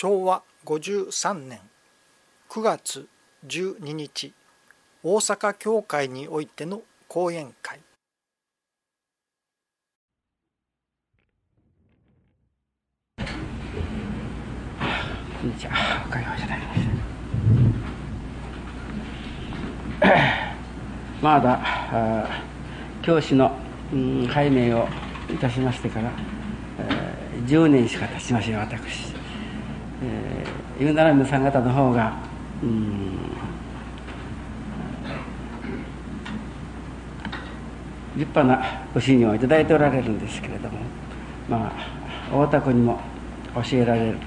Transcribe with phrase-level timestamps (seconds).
[0.00, 1.58] 昭和53年
[2.48, 3.08] 9月
[3.48, 4.32] 12日
[5.02, 7.80] 大阪教会においての講演会。
[13.16, 13.24] こ
[15.44, 16.54] んにちは、おかげまして
[21.20, 22.44] まだあ
[23.02, 23.50] 教師の、
[23.92, 24.86] うん、拝命を
[25.28, 26.12] いたしましてから、
[26.78, 29.17] えー、10年しか経ちません私、
[30.02, 32.16] えー、言うなら皆さん方の方が、
[32.62, 33.18] うん、
[38.16, 38.62] 立派な
[38.94, 40.78] ご信用をいただいておられるんですけれども
[41.48, 41.72] ま
[42.30, 43.00] あ大田区にも
[43.54, 44.18] 教えられる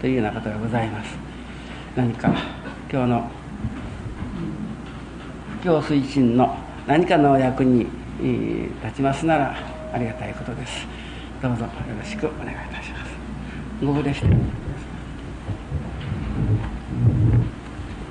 [0.00, 1.16] というようなことがございます。
[1.96, 2.28] 何か
[2.90, 3.30] 今日の
[5.62, 6.56] 今日推進の
[6.86, 7.86] 何かのお役に
[8.82, 9.54] 立ちますなら
[9.92, 10.86] ありがたいことです。
[11.42, 13.10] どうぞよろしくお願いいたします。
[13.84, 14.30] ご無礼してう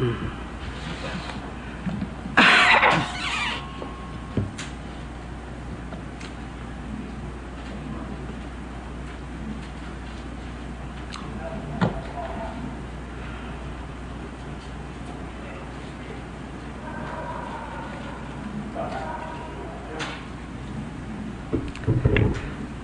[0.05, 0.39] ん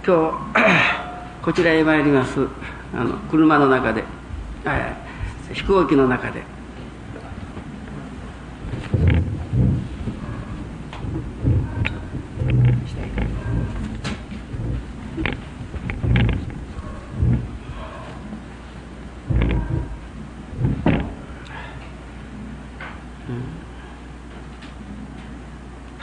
[0.08, 0.20] 今日
[1.42, 2.46] こちらへ参ります。
[2.94, 4.04] あの車の中で、
[4.66, 6.44] えー、飛行機の中で。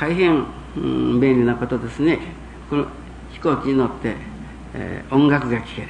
[0.00, 2.18] 大変、うん、便利なことですね。
[2.70, 2.86] この
[3.30, 4.31] 飛行機に乗って、
[4.74, 5.88] えー、音楽が聴ける。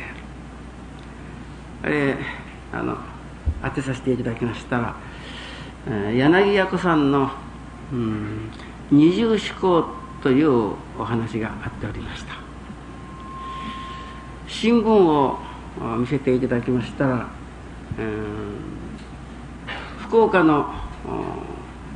[1.84, 2.16] あれ
[2.72, 2.96] あの
[3.62, 4.96] 当てさせていただきましたら、
[5.88, 7.30] えー、柳家子さんの、
[7.92, 8.50] うん、
[8.90, 9.84] 二重思考
[10.22, 12.34] というお話があっておりました。
[14.46, 15.38] 新聞を
[15.98, 17.28] 見せていただきましたら、
[17.98, 20.72] えー、福岡の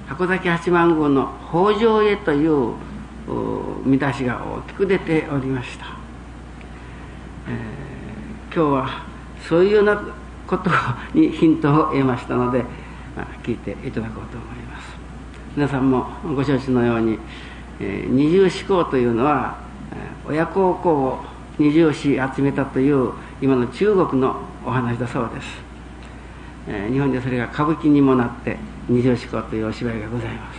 [0.08, 2.74] 箱崎八幡宮の北条へという
[3.84, 5.86] 見出しが大きく出ておりました、
[7.48, 9.06] えー、今日は
[9.48, 10.00] そういうような
[10.46, 10.70] こと
[11.14, 12.62] にヒントを得ましたので、
[13.16, 14.96] まあ、聞いていただこうと思います。
[15.56, 17.18] 皆さんもご承知のように、
[17.80, 19.58] えー、二重思考というのは
[20.26, 21.24] 親孝行を
[21.58, 25.46] 二重視集めたという今の中国のお話だそうです、
[26.68, 28.58] えー、日本でそれが歌舞伎にもなって
[28.88, 30.58] 二重思考というお芝居がございます。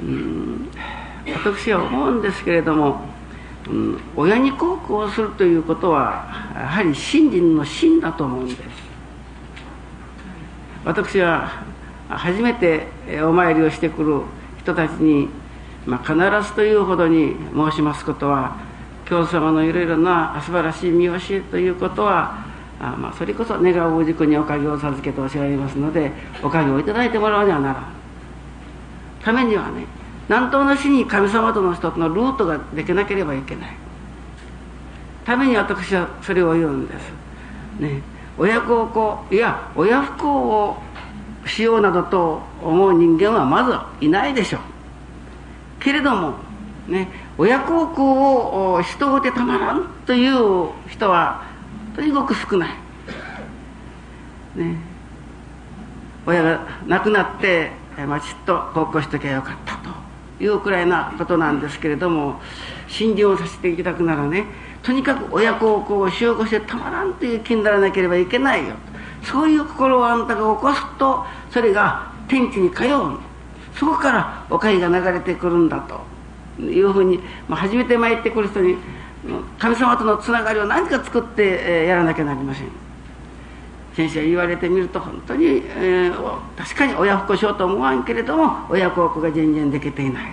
[0.00, 0.68] うん
[1.26, 3.00] 私は思うんですけれども、
[3.70, 8.60] うん、親に孝行するということはやはり信心の真だと思うんです。
[10.84, 11.64] 私は
[12.08, 12.86] 初めて
[13.22, 14.22] お参りをしてくる
[14.60, 15.28] 人たちに、
[15.84, 18.56] まあ、必ずというほどに申しますことは
[19.04, 22.48] 教祖様のいろいろな素晴らしい見教えということは
[22.80, 26.12] あまあ、それこそ願うお軸におかげを授けておっしゃいますので
[26.42, 27.86] おかげをいただいてもらうにはならん。
[29.20, 29.84] ためにはね
[30.28, 33.70] 南東の死に神様との人のルートができなければいけない。
[35.24, 37.12] ために私はそれを言うんです。
[37.80, 38.02] ね。
[38.36, 40.76] 親孝行いや親不孝を
[41.46, 44.60] しようなどと思う人間はまずいないでしょう。
[45.80, 46.34] けれども
[46.86, 51.42] ね親孝行をしとうてたまらんという人は
[51.96, 52.70] とにかく少ない。
[54.56, 54.76] ね。
[56.26, 57.70] 親が亡くなって
[58.06, 59.90] まあ、ちっと高校しときゃよかったと。
[60.40, 62.40] いうくらいなことなんですけれども
[62.86, 64.44] 信心をさせていただくならね
[64.82, 68.74] とにかく親孝行をしようとしてたまらんという気にならなければいけないよ。
[69.22, 73.18] そういう心をあんたが起こすとそれが天地に通う
[73.74, 76.18] そこからおかげが流れてくるんだと。
[76.60, 78.76] いうふうに、まあ、初めて参ってくる人に
[79.58, 82.87] 神様とのつながりを何か作ってやらなきゃなりません。
[83.98, 90.32] 先生言われてみると本当に、えー、確かに親不孝しようと思わんけれども親孝行が全然できていない、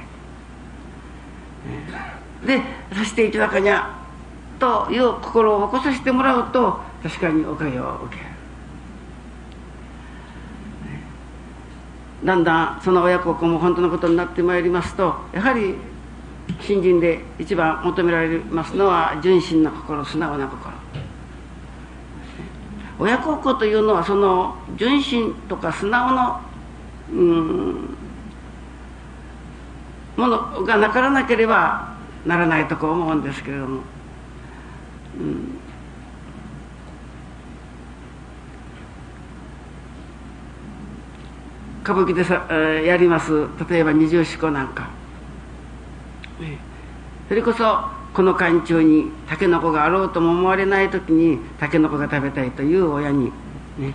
[2.46, 2.62] で
[2.94, 3.90] させていただかにゃ
[4.60, 8.30] という心を起こさせてもらうと確かにおかげを受ける、
[12.24, 15.74] だんだんその親孝行も本当のことになってまいりますとやはり
[16.62, 20.85] 新人で一番求められますのは純真な心素直な心。
[22.98, 26.42] 親孝行というのはその純真とか素直の、
[27.12, 27.96] うん、
[30.16, 31.94] ものがなからなければ
[32.26, 33.82] ならないとこう思うんですけれども、
[35.20, 35.60] うん、
[41.84, 43.48] 歌舞伎でさ、えー、やります。
[43.70, 44.90] 例えば二重四股なんか、
[47.28, 53.26] それこそこの間中にタケノコがあろうとも思われない時にタケノコが食べたいという親に、
[53.78, 53.94] ね、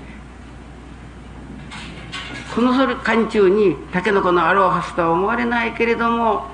[2.55, 6.49] この間中にタケノコのあろうはずとは思われないけれども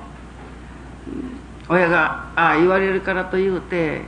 [1.68, 4.02] 親がああ言われるからと言うて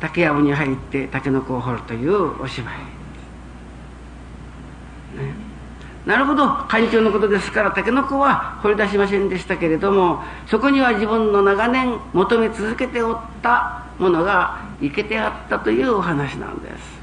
[0.00, 2.74] 竹やぶに入ってタケノコを掘るというお芝居、
[5.22, 5.45] ね、
[6.06, 6.46] なるほど。
[6.46, 16.96] 干潮のことですからタケノコは掘り出しませんでしたけれどもそこには自分の長年求め続けておったものがいけてあったというお話なんです。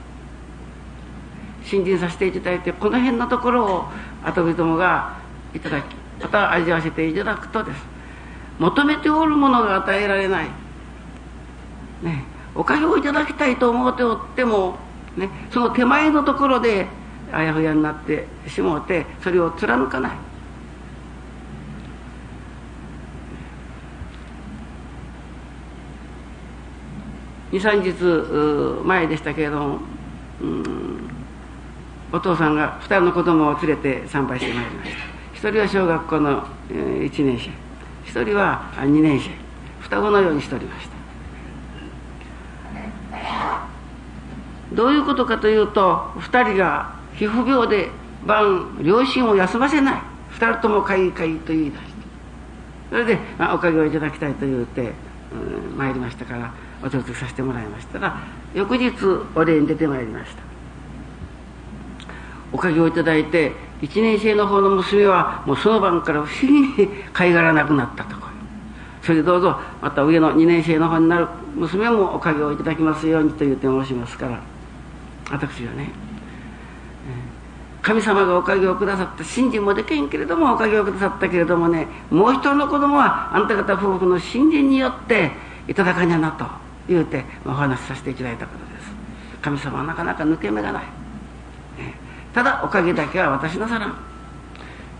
[1.66, 3.86] 新人させていただいてこの辺のところを
[4.24, 5.18] 後人もが
[5.54, 7.78] いただきまた味わわせていただくとです。
[8.58, 10.48] 求めておるものが与えられない。
[12.04, 12.24] ね
[12.56, 14.78] おかげをいただきたいと思っておっても、
[15.18, 16.88] ね、その手前のところで
[17.34, 20.12] あやふやになってしもうてそれを貫かない。
[27.52, 29.80] 23日前でしたけれども、
[30.42, 31.10] うん
[32.12, 34.92] お父さんが2人の子供を連れて参拝してまいりまし
[35.42, 35.48] た。
[35.48, 37.50] 1人は小学校の1年生。
[38.12, 39.32] 1人は2年生。
[39.82, 40.94] 双子のようにしておりました。
[44.74, 47.90] どういうことかというと2人が皮膚病で
[48.26, 50.02] 晩両親を休ませない。
[50.38, 51.90] 2人ともかいかいと言い出して。
[52.90, 54.92] それで、まあ、おかげをいただきたいと言うて、
[55.32, 58.18] うん、参りましたからお手伝いさせてもらいましたら
[58.54, 58.94] 翌日
[59.36, 60.44] お礼に出てまいりました。
[62.52, 63.52] おかげをいただいて
[63.82, 68.24] 1年生の方の娘はもうその晩から不思議に貝殻なくなったとこ
[69.04, 74.42] それでどうぞまた上の2年生の方になる娘もおかげをいただきますようにと言って申しますから
[75.30, 75.92] 私はね
[77.84, 85.32] 神様がおかげをくださった信心もできんけれどもおかげをくださったけれどもねもう一人の子供はあんた方夫婦の信心によって
[85.68, 86.46] いただかにゃなと
[86.88, 88.92] 言うてお話しさせていただいたことです。
[89.42, 90.84] 神様はなかなか抜け目がない。
[92.34, 93.96] ただおかげだけは渡しなさらん。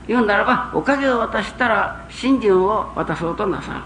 [0.06, 3.86] 言うならばおかげを渡したら信心を渡そうとなさ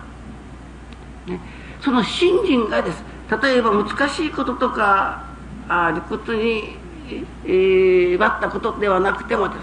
[1.28, 1.40] る、ね、
[1.80, 3.04] その信心がです。
[3.42, 5.24] 例えば難しいこととか
[5.70, 6.78] あ理屈に、
[7.10, 9.58] えー、奪ったことではなくてもです、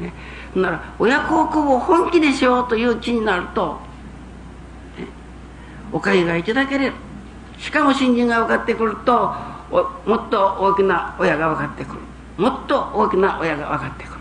[0.00, 0.12] ね、
[0.54, 3.78] なら親孝行を本気でしようという気になると、
[4.98, 5.06] ね、
[5.92, 6.92] おかげがいただけれる。
[7.58, 9.34] しかも信心が分かってくると
[10.06, 12.00] もっと大きな親が分かってくる。
[12.38, 14.20] もっと大きな親が分かってくる、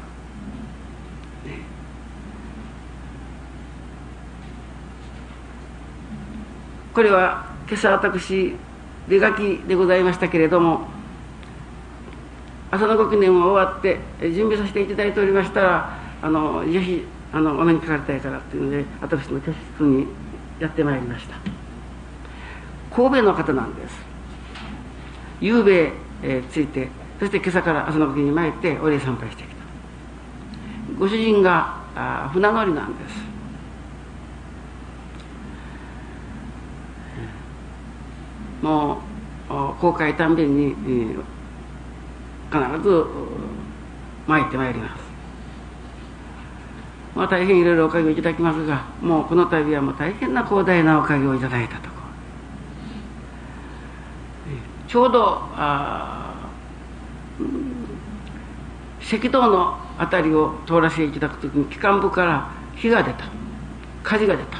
[6.93, 8.55] これは今朝私
[9.07, 10.98] 出書きでございましたけれども
[12.71, 20.07] 朝のご記念を終わって準備させていただいておりましたらあのぜひあのお目にかかりたいからっていうので私の手室に
[20.59, 21.35] やってまいりました。
[22.95, 23.95] 神戸の方なんです。
[25.39, 25.91] 夕べ、
[26.23, 26.89] えー、ついて
[27.19, 29.55] そして今朝から朝の時に参ってお礼参拝してきた。
[30.97, 33.29] ご主人があ船乗りなんです。
[38.61, 39.01] も
[39.49, 40.75] う航海たんびに、
[42.51, 43.05] 必ず
[44.27, 45.09] 参ってまいります。
[47.15, 51.99] まあ大変いろいろおかげをいただきますがもうこの度はもう大変な広大なおかげをいただいたところ。
[54.87, 56.33] ちょうどあ
[59.01, 63.25] 赤道の辺りを通らせていただく時に機関部から火が出た。
[64.03, 64.59] 火事が出た。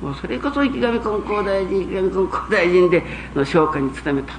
[0.00, 3.02] もうそれこそ池上金光大臣池上金光大臣で
[3.34, 4.34] の昇華に努めた。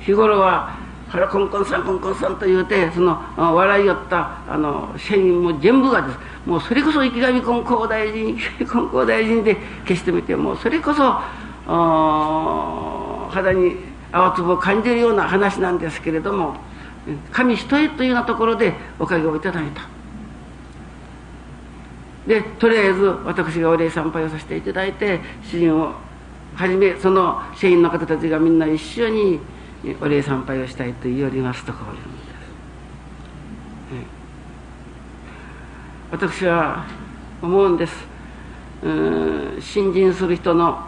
[0.00, 0.76] 日頃は
[1.10, 6.18] 「原コンコンさんコンコンさん」と言うてその笑いよったあの社員も全部がです。
[6.46, 11.20] もうそれこそ池上金光大臣池上金光大臣で消してみてもうそれこそ
[13.30, 13.76] 肌に
[14.10, 16.56] 泡粒を感じるような話なんですけれども
[17.30, 19.82] 神一重というようなところでおかげをいただいた。
[22.26, 25.92] でとりあえず私がお礼参拝をさせていただいて主人を
[26.54, 29.40] はじめその社員の方たちがみんな一緒に
[30.00, 32.04] お礼参拝をしたいと言いおりますとこういうん
[36.26, 36.84] です、私は
[37.40, 38.06] 思うんです。
[38.82, 39.58] うん。
[39.60, 40.86] 信心する人の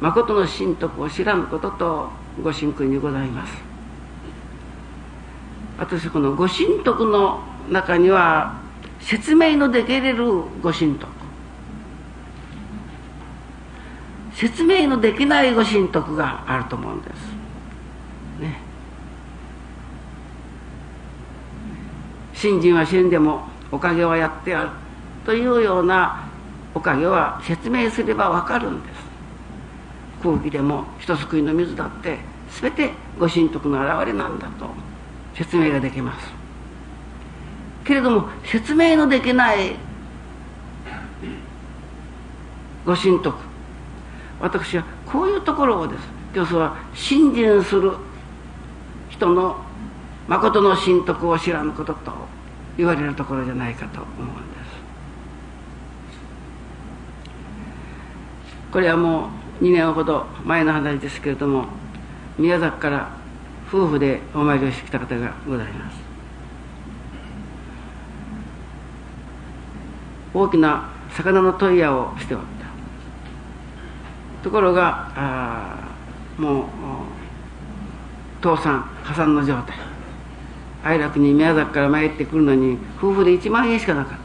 [0.00, 2.10] 誠の信徳を知らぬことと
[2.42, 3.62] ご神君にございます。
[5.78, 8.58] 私このご神徳の中には
[9.00, 10.24] 説明のできれる
[10.62, 11.12] ご神徳。
[14.32, 17.43] 説明のできないご神徳があると思うんです。
[18.40, 18.58] ね、
[22.34, 24.70] 信心は死んでもおかげはやってやる
[25.24, 26.28] というような
[26.74, 29.04] おかげは説明すればわかるんです。
[30.22, 32.18] 空気でも人救いの水だって
[32.60, 34.66] 全てご神徳の表れなんだと
[35.34, 36.32] 説明ができます。
[37.84, 39.76] けれども説明のできない
[42.84, 43.38] ご神徳
[44.40, 46.00] 私はこういうところをです。
[46.34, 47.92] 教祖は信心する
[49.14, 49.56] 人の
[50.26, 52.12] 誠の神徳を知らぬことと
[52.76, 54.34] 言われるところじゃないかと思うんです。
[58.72, 59.28] これはも
[59.60, 61.66] う2年ほど前の話ですけれども
[62.36, 63.08] 宮崎から
[63.68, 65.96] 夫婦でお参りをしてきた方がございます。
[70.34, 72.46] 大きな魚の問屋をしておった。
[74.42, 75.88] ところがあ
[76.36, 76.64] もう
[78.44, 79.74] 倒産破産の状態。
[80.84, 84.24] 愛楽に宮崎から参ってくるのに夫婦で1万円しかなかった。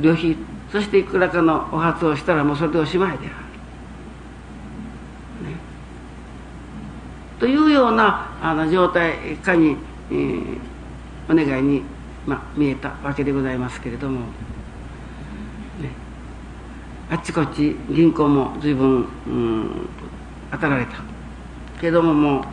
[0.00, 0.36] 旅費
[0.72, 3.26] そしていくらかのお初をしたらもうそれでおしまいである、
[5.50, 5.56] ね、
[7.38, 9.76] というようなあの状態下に、
[10.10, 10.58] えー、
[11.30, 11.82] お願いに、
[12.26, 14.26] まあ、見えたわけでございますけれども、ね、
[17.10, 19.88] あっちこっち銀行も随分、うん、
[20.50, 21.05] 当たられた。
[21.80, 22.44] けどももう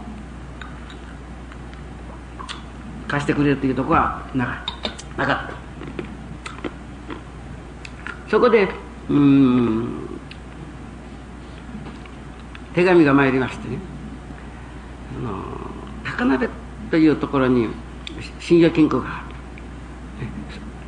[3.07, 4.65] 貸してくれるというとこはなか
[5.17, 5.53] なかった。
[8.29, 8.67] そこで
[9.09, 10.19] うん
[12.73, 13.77] 手紙が参りましてね。
[15.19, 15.43] あの
[16.03, 16.49] 高鍋
[16.89, 17.69] というところに
[18.39, 19.33] 信用金庫がある。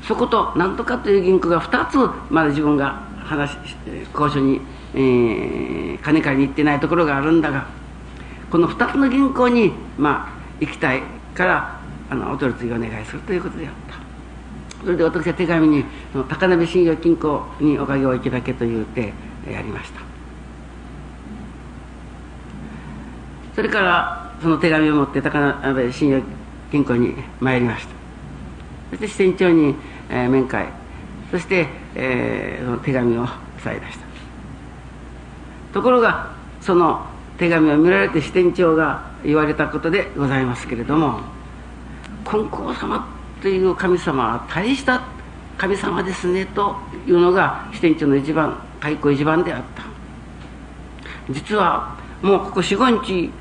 [0.02, 1.98] そことなんとかという銀行が2つ
[2.30, 3.58] まだ自分が話
[4.14, 4.62] 交渉に、
[4.94, 7.68] えー、金借りに行ってないところがあるんだが
[8.56, 11.02] この2つの銀行に、まあ、行きたい
[11.34, 14.86] からあのお取り次ぎお願いするということであった。
[14.86, 15.84] それで私は手紙に
[16.30, 19.12] 高鍋信用金庫におかげをいただけと言うて
[19.52, 20.00] やりました。
[23.56, 26.22] それからその手紙を持って高鍋信用
[26.72, 27.90] 金庫に参りました。
[28.92, 29.76] そして支店長に、
[30.10, 30.68] えー、面会。
[31.30, 34.06] そして、えー、その手紙をさえ出した。
[35.74, 36.32] ところが
[36.62, 37.06] その
[37.38, 41.20] 手紙を見られて支店長が言われたことでございますけれども
[42.24, 43.08] 金光様
[43.42, 45.04] という神様は大した
[45.58, 46.76] 神様ですねと
[47.08, 49.84] いうのが支店長の一番開口一番であった。
[51.30, 53.32] 実はもうここ45日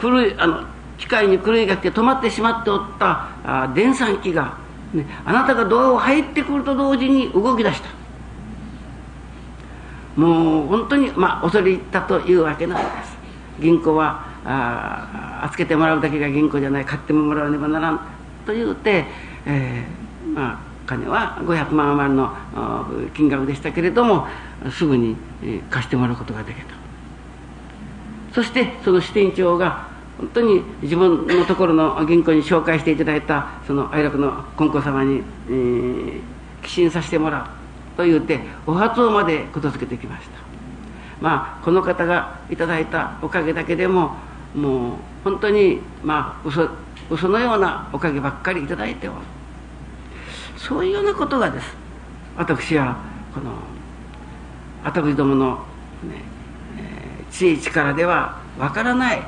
[0.00, 0.64] 狂いあの
[0.98, 4.58] 機械に狂いが来て止まってしまっておったあ電算機が、
[4.92, 7.99] ね、あなたがドアを入ってくると同時に動き出した。
[10.16, 13.16] もう本当にまあ恐れ入ったというわけなんです。
[13.60, 18.00] 銀行はあ預けてもらうだけが銀行じゃない買ってもらわねばならん
[18.46, 19.04] と言うて、
[19.46, 22.34] えー、まあ金は500万余りの
[23.14, 24.26] 金額でしたけれども
[24.72, 25.16] すぐに
[25.70, 26.74] 貸してもらうことができた。
[28.32, 29.88] そしてその支店長が
[30.18, 36.20] 本当に自分のところの銀行に紹介していただいたその愛楽の金庫様に、えー、
[36.62, 37.59] 寄進させてもらう。
[37.96, 40.38] と言うてお初をまでことづけてきました。
[41.20, 44.16] まあこの方がいただいたおかげだけでも
[44.54, 46.68] もう本当にまあ嘘
[47.10, 49.18] 嘘のようなおかげばっかり頂いておる。
[50.56, 51.76] そういうようなことがです。
[52.36, 52.96] 私は
[53.34, 53.52] この
[54.84, 55.54] 私どもの、
[56.04, 56.22] ね
[56.78, 59.22] えー、知恵力ではわからない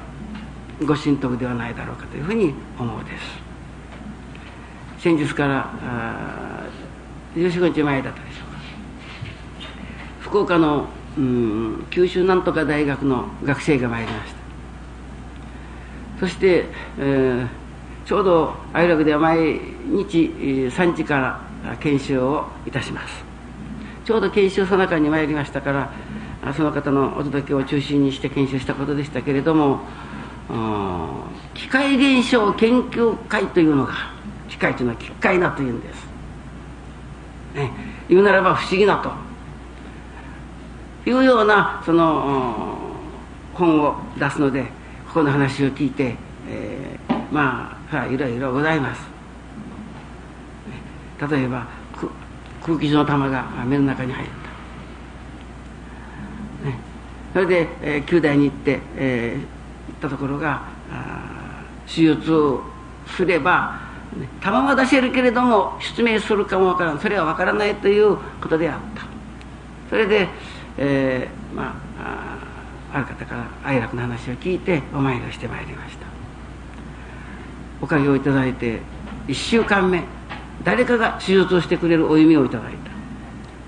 [0.84, 3.42] ご神徳ではないだろうかというふうに思うです。
[4.98, 5.70] 先日から
[7.34, 8.41] 15日前だったでしょ。
[10.32, 10.86] 福岡の
[11.18, 14.36] うん九州なんとか大学の学生が参りました。
[16.20, 16.64] そして、
[16.98, 17.46] えー、
[18.06, 20.32] ちょうど愛楽では毎日
[20.72, 23.22] 3時から研修をいたします。
[24.06, 25.92] ちょうど研修その中に参りましたか
[26.42, 29.80] らその方のお届けを中心にして研修したことでしたけれども
[31.52, 33.92] 機械現象研究会というのが
[34.48, 36.06] 機械というのは機械なというんです、
[37.54, 37.70] ね、
[38.08, 39.31] 言うならば不思議なと。
[41.06, 42.78] いうようなその
[43.54, 44.62] 本を出すので
[45.08, 46.16] ここの話を聞いて、
[46.48, 49.02] えー、まあいろいろございます。
[51.30, 51.66] 例えば
[52.64, 54.28] 空気中の玉が目の中に入っ
[56.62, 56.76] た、ね、
[57.32, 60.62] それで、えー、9代に行って、えー、行ったところが
[61.86, 62.62] 手術を
[63.06, 63.80] すれば
[64.40, 66.98] 玉は出せるけれども失明するかもわからん。
[66.98, 69.04] それはわからないということであった。
[69.88, 70.28] それで、
[70.78, 72.38] えー、まあ
[72.94, 76.06] ある方から愛楽の話を聞いてお参りをしてまいりました。
[77.80, 78.80] おかげをいただいて
[79.28, 80.04] 1週間目
[80.64, 82.90] 誰かが手術をしてくれるお弓をいただいた。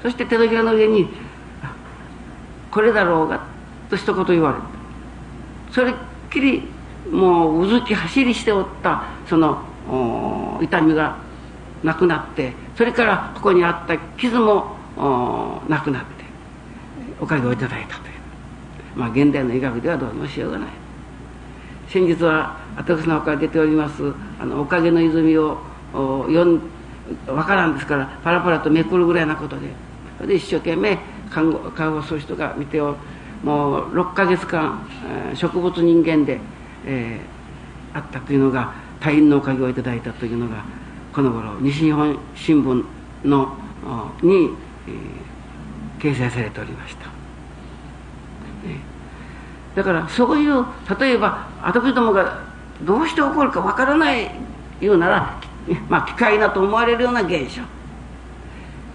[0.02, 1.08] そして手のひらの上に
[2.70, 3.40] 「これだろうが」
[3.88, 4.64] と一言言われた。
[5.72, 5.94] それっ
[6.30, 6.68] きり
[7.10, 9.58] もううずき走りしておったその
[10.62, 11.16] 痛みが
[11.82, 14.76] なくなってそれからここにあった傷も
[15.68, 16.13] なくなって。
[17.24, 18.14] おかげをいただいたという。
[18.96, 20.68] まあ現代の医学ではどうにもしようがない。
[21.88, 25.58] 先日は私の方から出ておりますあのおかげの泉を
[25.92, 26.60] 読ん
[27.26, 29.68] 分からんですからパラパラとめくるぐらいなことで
[30.16, 30.98] それで一生懸命
[31.30, 32.96] 看護看護する人が見てを
[33.42, 34.88] もう6ヶ月間、
[35.28, 36.40] えー、植物人間で、
[36.86, 40.64] えー、あったというのが退院のおかげをいただいたというのが
[41.12, 42.84] この頃西日本新聞
[43.24, 43.56] の
[44.22, 44.50] に、
[44.88, 47.13] えー、掲載されておりました、
[49.74, 50.64] だからそういう
[50.98, 52.42] 例えば私どもが
[52.82, 54.30] どうして起こるかわからない
[54.80, 55.40] 言うなら
[55.88, 57.62] まあ機械だと思われるような現象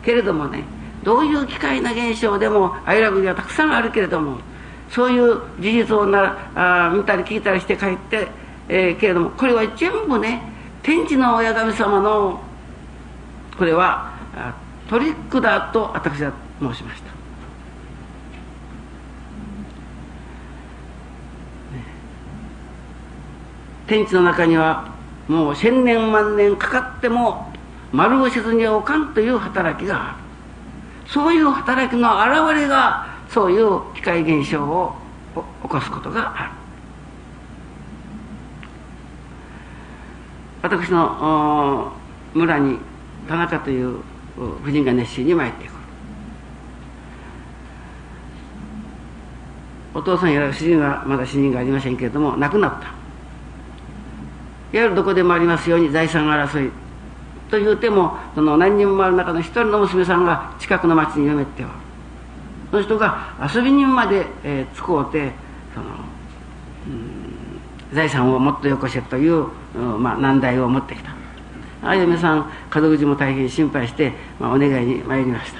[0.03, 0.63] けれどもね
[1.03, 4.39] どういう機械な現象でもアイラブにはたくさんあるけれども
[4.89, 8.27] そういう事実をなあ見たり聞いたりして帰って、
[8.67, 10.41] えー、けれどもこれは全部ね
[10.81, 12.41] 天地の親神様の
[13.57, 14.13] これは
[14.89, 17.18] トリックだと私は申しました。
[23.89, 24.93] 天地の中には
[25.27, 27.51] もう千年万年かかっても
[27.91, 30.17] 丸をせずにはおかんという働きがある。
[31.11, 34.93] そういう働きの表れがそういう機械現象を
[35.63, 36.51] 起こすことがある。
[40.61, 41.91] 私の
[42.35, 42.77] 村に
[43.27, 44.01] 田中という
[44.63, 45.73] 婦人が熱心に参ってくる。
[49.95, 52.98] お父さんやら主人はまだ死人がありませんけれども亡くなった。
[54.71, 56.71] いわゆるどこでもありますように財産争い
[57.49, 61.71] というてもその何人もある中の一人の娘さんが近くの町に嫁っては
[62.69, 65.31] その人が遊び人まで、えー、使うて
[65.73, 65.87] その、
[66.87, 71.17] うん、財産をもっとよこせという、うんまあ、難題を持ってきた。
[71.81, 75.59] あ嫁さん門口も大変心配して、まあ、お願いに参りました。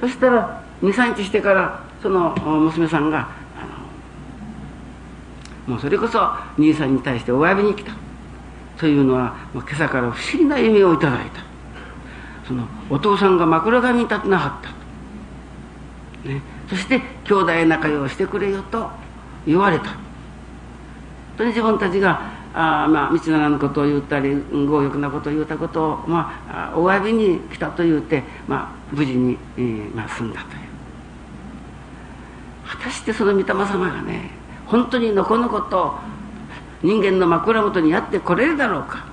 [0.00, 3.28] そしたら23日してからその娘さんが
[5.66, 6.20] もうそれこそ
[6.58, 7.92] 兄さんに対してお詫びに来た。
[8.78, 11.42] というのは今朝から不思議な夢をいただいた。
[12.46, 18.90] そのお父さんが枕髪に立てなかった、ね、そして兄弟仲良してくれよと
[19.46, 19.94] 言われた。
[21.36, 30.62] と自分たちがあまあ道ならぬことを言ったり強欲なことを言ったことを、まあ、お詫びに来たと言って、まあ、無事に、えーまあ、済んだという。
[32.66, 34.30] 果たしてその御霊様がね
[34.72, 35.98] 本当にのこのこと
[36.82, 39.04] 人間の枕元にやってこれるだろうか、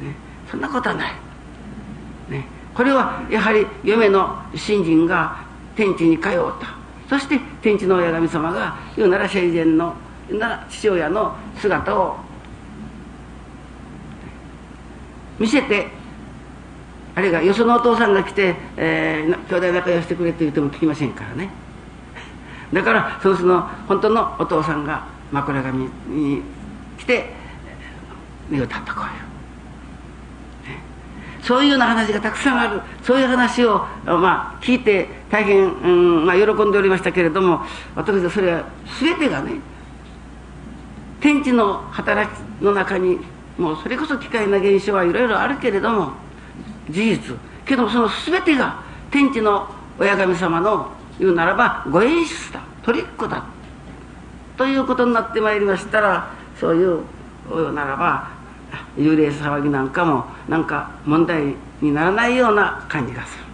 [0.00, 0.14] ね、
[0.48, 1.12] そんなことはない、
[2.30, 5.44] ね、これはやはり嫁の信心が
[5.74, 6.78] 天地に通うた
[7.10, 9.92] そして天地の親神様が言うなら生前の
[10.28, 12.16] 言うなら父親の姿を
[15.40, 15.88] 見せて
[17.16, 21.50] あれがよそのお父さんが来て、えー、兄弟仲良してくれって言っても聞きませんからね。
[22.72, 26.42] だからそのその本当のお父さんが枕神に
[26.98, 27.30] 来て
[28.48, 30.80] 見歌ったこういう、ね、
[31.42, 32.80] そういうような話がたくさんある。
[33.02, 35.88] そういう話を、まあ、聞いて大変、う
[36.22, 37.62] んまあ、喜んでおりましたけれども
[37.94, 38.64] 私はそれは
[39.00, 39.52] 全てがね
[41.20, 43.18] 天地の働きの中に
[43.56, 46.12] もうそれこそ機械な現象はいろいろあるけれども
[46.90, 47.36] 事実。
[47.66, 53.44] けどもその全てが天地の親神様の言うならばご演出だトリックだ
[54.56, 58.30] ということになってまいりましたらそういうならば
[58.96, 63.44] 幽霊騒ぎなんかもなんか問題にならないような感じがする。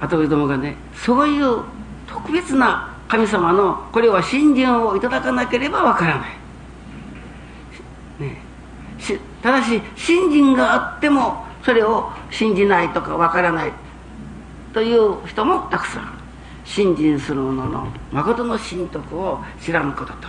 [0.00, 1.62] 私どもがねそういう
[2.06, 6.43] 特別な神様のこれは信心をいただかなければわからない。
[9.42, 13.72] ただし信心があってもそれを信じないとかわからない
[14.72, 16.18] という人もたくさん
[16.64, 20.28] 信心する者の誠の信徳を知らぬことと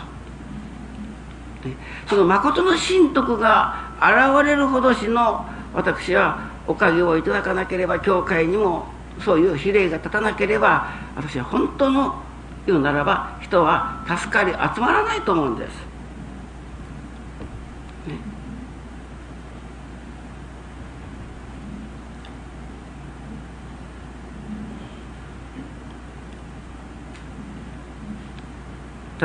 [2.07, 8.85] その誠の信徳が現れるほどしの私はおかげをいただかなければ教会にも
[9.23, 12.21] そういう比例が立たなければ私は本当の
[12.65, 15.84] 言うならば人は助かり集まらないと思うんです。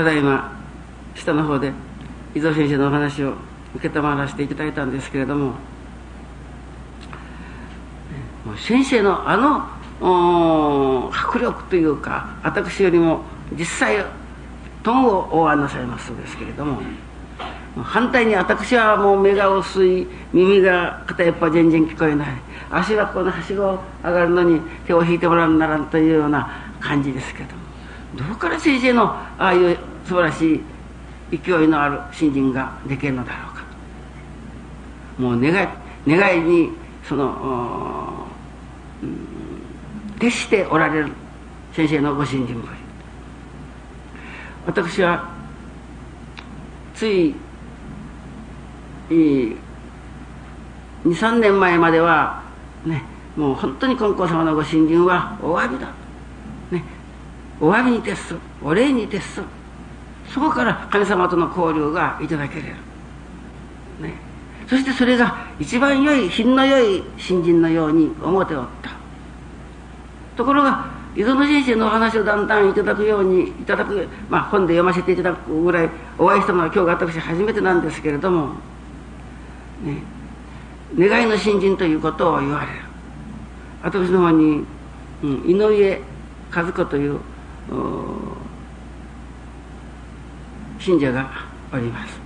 [0.00, 0.50] ただいま
[1.14, 1.74] 下の方で
[2.34, 3.34] 伊蔵先生のお話を
[3.82, 5.52] 承らせていただいたんですけれども
[8.56, 13.20] 先生のあの迫力というか私よりも
[13.52, 14.02] 実際
[14.82, 16.80] トンをお案なさいますですけれども
[17.76, 22.28] 反対に私はもう目が薄い耳が片一方全然聞こえない
[22.70, 27.69] 足はこのはしご上がるのに手を引いてもらうならんというような感じですけども。
[28.16, 30.60] どこから先生のああいう素晴らし
[31.32, 33.64] い勢いのある新人ができるのだろうか。
[35.18, 35.68] もう願い
[36.06, 36.70] 願いに
[37.04, 38.26] その、
[39.02, 41.12] うん、徹しておられる
[41.72, 42.68] 先生のご信心ぶり
[44.66, 45.28] 私は
[46.94, 47.34] つい
[49.10, 52.42] 23年前までは
[52.84, 53.02] ね
[53.36, 55.88] もう本当に金光様のご信心はお詫びだ、
[57.60, 59.42] お詫びに徹すお礼に徹す
[60.32, 62.68] そこから神様との交流がいただけれる、
[64.00, 64.14] ね、
[64.68, 68.90] そしてそれが一番良い品の良い新人のように思っておった。
[70.36, 78.54] ところが伊園先生のお話をだんだんいただくようにいただく、まあ、本で読ませていただくぐらいお会いしたのは今日が私初めてなんですけれども、
[79.82, 80.02] ね、
[80.96, 82.72] 願いの新人ということを言われる。
[83.82, 84.64] 私の方に、
[85.24, 86.00] うん、井上
[86.54, 87.20] 和子という
[90.78, 91.30] 信者が
[91.72, 92.20] おります。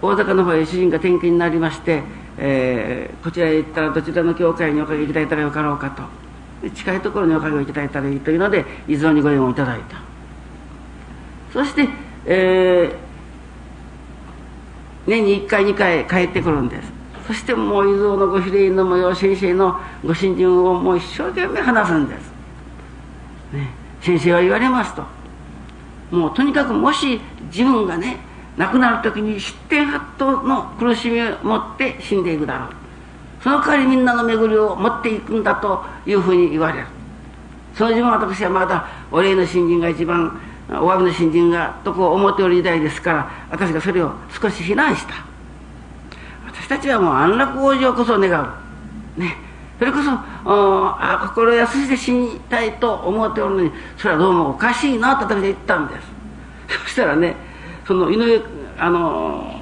[0.00, 2.02] 大阪の方へ主人が転勤になりまして、
[2.38, 6.02] えー、こちらへ行ったらどちらの教会におかげいただいたらよかろうかと。
[6.70, 10.00] 近いところにおかげをいただいたらいいというので伊豆にご縁をいただいた。
[11.52, 11.88] そして、
[12.26, 16.92] えー、年に1回2回帰ってくるんです。
[17.26, 22.31] そしてもう伊豆のご比例の模様先生のご信心をもう一生懸命話すんです、
[23.52, 25.04] ね、先生は言われますと。
[26.10, 28.18] もうとにかくもし自分がね
[28.56, 32.68] 亡くなる時に失点発動の苦しみを持って死んでいくだろう。
[33.42, 36.86] その代わりみんなの巡りを持っていくんだというふうに言われる。
[37.74, 40.38] その自分私はまだお礼の新人が一番
[40.68, 45.14] お詫びの新人がとこう思っておる時代ですから私がそれを少し非難した。
[46.46, 48.30] 私たちはもう安楽往生こそ願
[49.16, 49.20] う。
[49.20, 49.36] ね。
[49.82, 56.06] それこそあ心安しで死にたいと思っておるのにそれはどうもおかしいなと私は言ったんです。
[56.84, 57.34] そしたらね
[57.84, 58.40] その井上
[58.78, 59.60] あの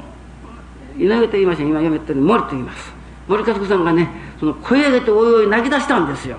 [0.99, 2.93] 井上と言いました今読めてる森と言います。
[3.29, 6.37] 森和子さんがねその声上げておいおい泣き出したんですよ。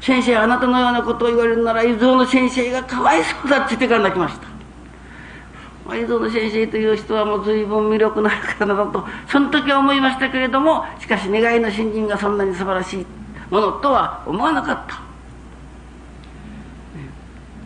[0.00, 4.57] 先生あなたのようなことを言われるなら伊蔵の先生がかわいそうだって言ってから泣きました。
[5.96, 13.06] 伊蔵の先生という人はもう随分魅力のある方だとその時は思いましたけれどもしかし願いの新人がそんなに素晴らしい
[13.50, 15.00] ものとは思わなかった。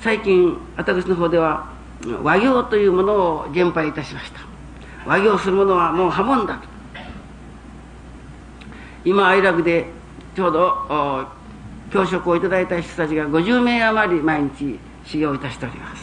[0.00, 1.66] 最近私の方では
[2.22, 4.40] 和行というものを減廃いたしました。
[5.06, 6.68] 和行するものはもう破門だと。
[9.04, 9.86] 今愛楽で
[10.34, 11.26] ちょうど
[11.92, 16.01] 教職をいただいた人たちが50名余り毎日修行いたしております。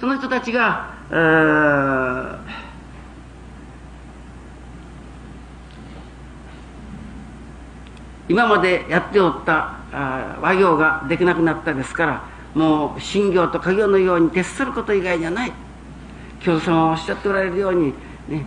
[0.00, 0.94] その人たちが
[8.28, 9.78] 今までやっておった
[10.40, 12.22] 和行ができなくなったですから
[12.54, 15.52] もう信行と家業のように徹すること以外じゃない。
[16.40, 17.92] 教祖様はおっしゃっておられるように
[18.28, 18.46] ね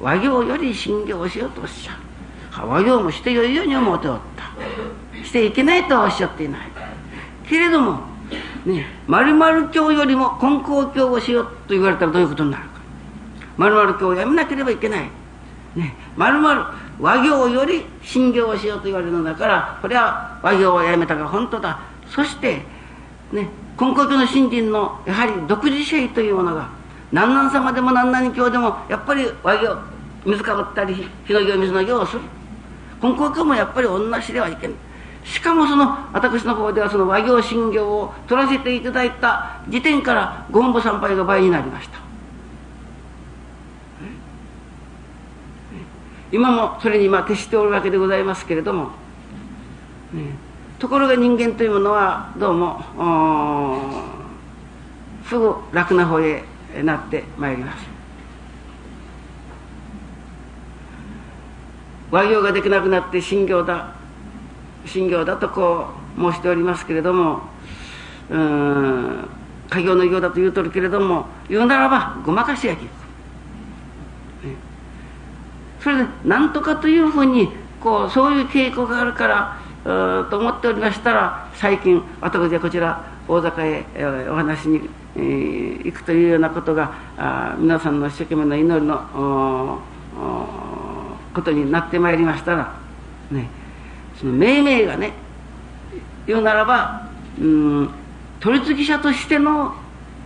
[0.00, 5.24] 和行より信行をしようとおっしゃる和行もしてよいように思っておった。
[5.24, 6.60] していけないとはおっしゃっていない。
[7.48, 8.07] けれども
[8.68, 12.80] ね丸々教よりも根高教をしようと言われたらどういうことになるか。
[13.56, 15.10] 丸々教をやめなければいけない。
[15.74, 21.80] ね丸々和行より信行をしようと言われるのだからこれは和行をやめたが本当だ。
[22.08, 22.62] そして
[23.32, 23.48] ね
[23.80, 26.68] 根高教の信心のやはり独自性というものが
[27.12, 29.78] 何々様でも何々教でもやっぱり和行
[30.26, 32.22] 水かぶったり火の行水の行をする。
[33.02, 34.76] 根高教もやっぱり同じではいけない。
[35.24, 41.98] しかもその私の方ではその和行信行を取らせていただいた時点からご本部参拝が倍になりました。
[46.30, 48.90] 今もそれに今徹しておるわけでございますけれども、
[50.78, 52.84] ところが人間というものはどうも
[55.26, 56.44] すぐ楽な方へ
[56.82, 57.86] なってまいります。
[62.10, 63.97] 和行ができなくなって信行だ。
[64.86, 65.86] 信行だとこ
[66.16, 67.42] う申しておりますけれども
[68.30, 69.28] うん
[69.70, 72.86] 家業の行だと言うとるけれども言うならばごまかしやき
[75.80, 77.48] それで何とかというふうに
[77.80, 79.58] こうそういう傾向があるから
[80.30, 89.80] と思っておりましたら最近私はこちら大阪へえお話に行くというようなことがあ皆さんの一生懸命な祈りの
[91.34, 92.74] ことになってまいりましたら
[93.30, 93.57] ね。
[94.18, 95.12] その命名がね
[96.26, 97.08] 言うならば
[97.40, 97.90] うん
[98.40, 99.74] 取り次ぎ者としての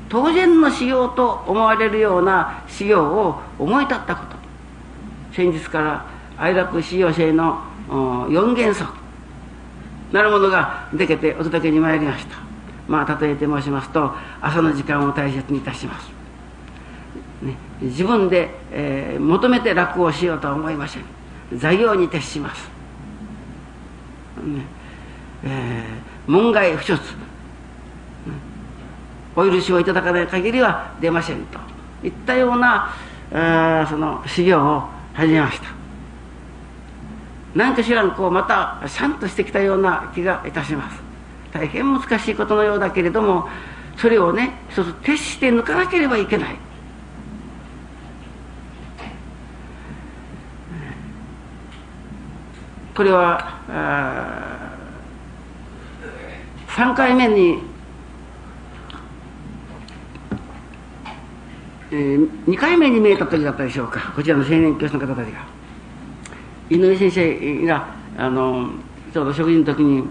[0.09, 4.37] 当然の修行と思われるような修行を思い立ったこと。
[5.35, 8.93] 先日から愛楽修行生の4原則
[10.13, 12.37] なるものがでけてお届けに参りました。
[12.87, 16.11] まあ例えて申しますと朝の時間を大切にいたします、
[17.41, 21.05] ね、自分で、えー、求めて楽をしようとは思いません。
[21.55, 22.69] 座業に徹します、
[25.45, 26.99] えー、門外不出。
[29.35, 31.59] お許しをいただかない限りは出ませんと。
[32.03, 32.95] いったような
[33.33, 34.83] あその修行を
[35.15, 35.69] 始めました。
[37.55, 41.01] 何かしらんこうまたシャンとしてきたような気がいたします。
[41.53, 43.49] 大変難しいことのようだけれども
[43.97, 46.57] それをね一つ徹して抜かなければいけない。
[52.95, 53.59] これは
[56.69, 57.73] 3回目に
[61.93, 64.13] えー、2回目に見えた時だったでしょうか。
[64.17, 65.45] こちらの青年教師の方たちが。
[66.71, 68.71] 井上先生があの
[69.13, 70.05] ちょうど食事の時に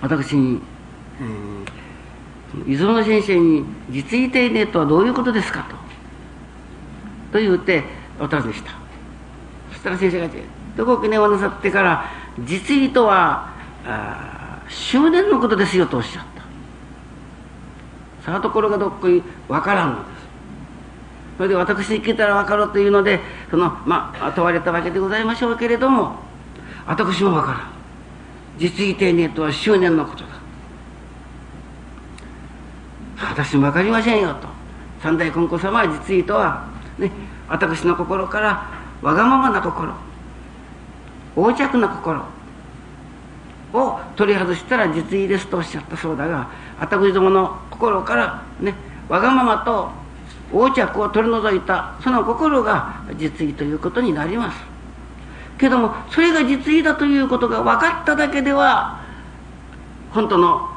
[0.00, 0.60] 私に、
[1.20, 5.76] えー、伊豆の先生に「実意丁寧とはどういうことですか?」と。
[7.32, 7.84] と言うて
[8.18, 8.72] お尋ねした。
[9.70, 10.28] そしたら先生が
[10.76, 12.04] どこかねをなさってから
[12.44, 13.48] 「実意とは
[14.68, 16.24] 執念のことですよ」とおっしゃっ
[18.24, 18.30] た。
[18.30, 20.22] さあところがどっこい分からんのです。
[21.38, 26.16] それで私に聞いたら分かろうというのでそのまあ問われたわけでございましょうけれども
[26.86, 27.60] 私も分からん。
[28.58, 30.30] 実技丁寧とは執念のことだ。
[33.30, 34.46] 私も分かりませんよと。
[35.02, 36.66] 三代金庫様は実意とは、
[36.98, 37.10] ね、
[37.48, 39.92] 私の心からわがままな心。
[41.36, 42.22] 横着な心
[43.72, 48.74] を取り外したら実意ですとおっしゃったそうだが私どもの心からね
[49.08, 49.90] わがままと
[50.52, 54.58] 横着を取り除いたその心が実意ということになります。
[55.58, 59.00] けどもそれが実意だということが分かっただけでは
[60.10, 60.68] 本当の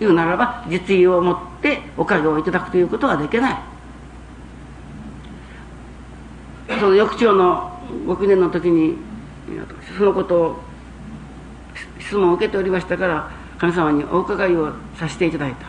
[0.00, 3.56] 言うならば実意を持っておかげをいただくということはできない。
[6.80, 8.96] その翌朝のご記念の時に
[9.96, 10.62] そのことを
[11.98, 15.66] 質問を受けておりましたから神様にお伺いをさせていただいた。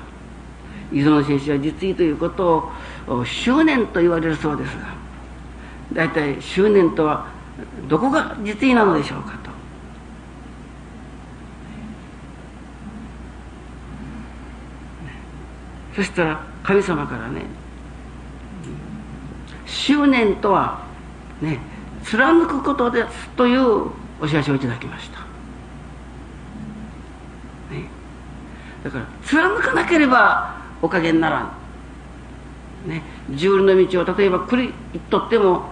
[0.94, 2.70] 伊豆の先生は実意ということ
[3.08, 4.94] を執念と言われるそうですが
[5.94, 7.28] 大体執念とは
[7.88, 9.52] どこが実意なのでしょうかと。
[15.96, 17.44] そしたら神様からね
[19.66, 20.86] 執念とは
[21.42, 21.60] ね
[22.04, 25.20] 貫くことですというお知らせをいただきました、
[27.74, 27.86] ね、
[28.84, 31.40] だから貫かなければおかげになら
[32.86, 34.74] ん、ね、十里の道を例えば栗
[35.10, 35.66] とっても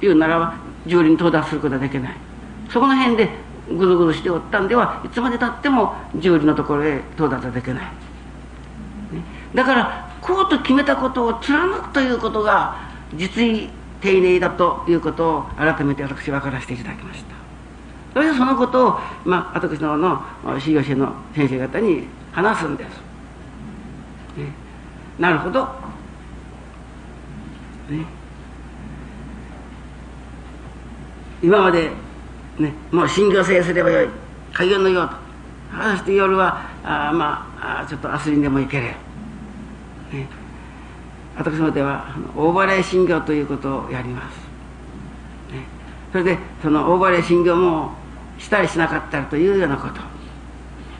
[0.00, 0.54] 言うならば
[0.86, 2.16] 十里に到達することはできない。
[2.70, 3.28] そこの辺で
[3.68, 7.84] ぐずぐずしておったんではいつまでたっても十里のところへ到達はできない、ね、
[9.54, 12.76] だからこうと決めたことを貫くということが
[13.14, 13.70] 実に
[14.04, 17.34] 丁寧だということを改めて私分からせていただきました。
[18.12, 20.22] それでそのことを、まあ、私のの
[20.60, 22.88] 修行者の先生方に話すんです。
[24.38, 24.52] ね、
[25.18, 25.64] なるほど、
[27.88, 28.04] ね、
[31.42, 31.90] 今まで、
[32.58, 34.08] ね、もう信行制すればよい。
[34.52, 35.14] 開業のようと。
[35.92, 38.94] そして夜はあまあちょっと明日にでも行けれ、ね、
[41.36, 44.36] 私のでは大払い信行ということをやります、
[45.52, 45.64] ね、
[46.12, 47.92] それでその大払い信行も
[48.38, 50.14] したりしなかったりというようなこと。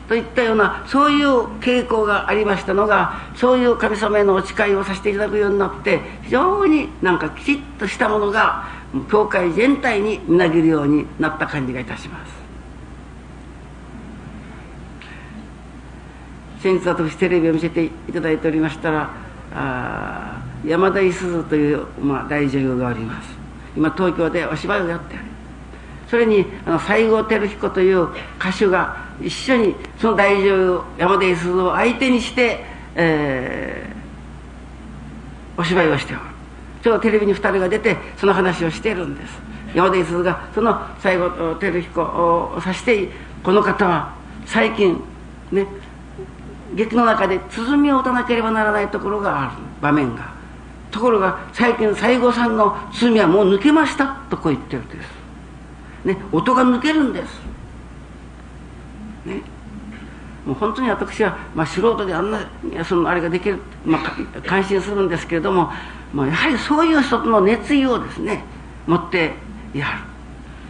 [0.07, 8.67] といったようなそういう傾向がありましたのがそういう神様へのお誓いをさせていただくようになって非常になんかきちっとしたものが
[9.09, 12.35] 教会全体にみなぎるようになった感じがいたします。
[16.61, 19.24] 先日私テレビを見せていただいておりましたら
[19.55, 23.29] あ山田五十鈴という、まあ、大女優がおります。
[23.75, 25.21] 今東京でお芝居をやってる。
[26.09, 32.63] それにあの西郷輝彦という歌手が一緒にその大女優山田五十鈴を相手にして、
[32.95, 36.21] えー、お芝居をしておる。
[36.83, 39.39] ちょうどテレビに2人が出てその話をしているんです。
[39.73, 43.09] 山田五十鈴がその西郷輝彦を指して
[43.43, 44.13] この方は
[44.45, 45.01] 最近
[45.51, 45.65] ね
[46.73, 49.51] 劇の中で鼓を打たなければならないところがある
[49.81, 50.33] 場面が
[50.91, 55.09] ところが最近西郷さんの鼓はもう抜けましたとこう言ってるんです、
[56.05, 57.41] ね、音が抜けるんです、
[59.25, 59.41] ね、
[60.45, 62.39] もう本当に私は、まあ、素人であんな
[62.85, 65.71] そのあれができる、まあ、感心するんですけれども、
[66.13, 68.43] まあ、やはりそういう人の熱意をですね
[68.87, 69.33] 持って
[69.73, 69.87] や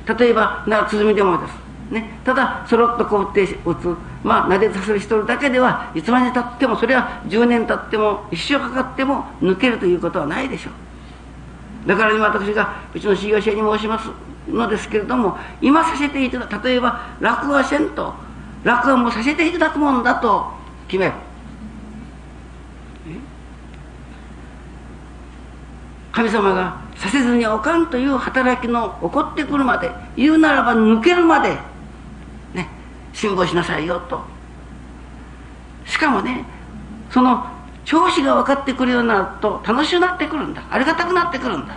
[0.07, 0.17] る。
[0.17, 1.53] 例えば鼓でもです、
[1.91, 11.87] ね、ただそろっとこう打って打つまあ撫でさせる人だけではいつまでたってもそれは10年経っても一生かかっても抜けるということはないでしょう。
[11.87, 14.09] だから今私がうちの修行者に申します
[14.49, 18.13] のですけれども今させていただく例えば落語はせんと
[18.63, 20.51] 落語もさせていただくもんだと
[20.87, 21.13] 決める
[26.11, 31.57] 神様がさせずにおかんという働きの起こってくるまで言うならば抜けるまで
[33.15, 34.21] 辛抱しなさいよと。
[35.85, 36.45] しかもね
[37.09, 37.45] その
[37.85, 40.63] 調子が分かってくるようになると楽しくなってくるんだ。
[40.69, 41.75] ありがたくなってくるんだ。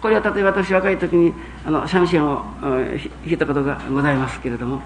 [0.00, 4.82] これは例えば私若い時にあの三味線を弾いたことがございますけれども、ね、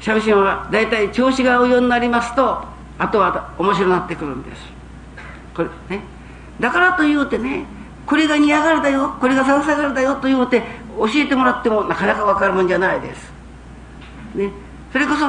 [0.00, 2.64] 三味線は大体調子が合うようになりますと
[2.98, 4.62] あとは面白くなってくるんです。
[5.54, 6.02] これね。
[6.58, 7.66] だからというてね
[8.08, 10.62] これが煮上がるだよこれが三下がるだよと言うて
[10.96, 13.30] 教えてもらってもなかなか分かるもんじゃないです、
[14.34, 14.50] ね、
[14.90, 15.26] それこそ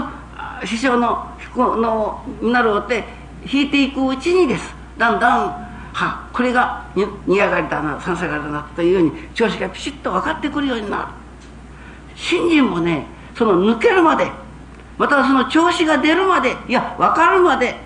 [0.65, 3.04] 師匠の弾くのになろうって
[3.46, 4.74] 弾いていくうちにです。
[4.98, 11.08] だんだんはこれが煮上がりだな三下がりだなというように調子がピシッと分かってくるようになる。
[12.15, 14.30] 信心もねその抜けるまで
[14.98, 17.78] またその調子が出るまでいや分かるまで、ね、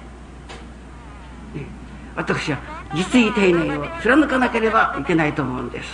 [2.15, 2.57] 私は
[2.93, 5.87] 実意丁寧を貫かなければいけないと思うんです。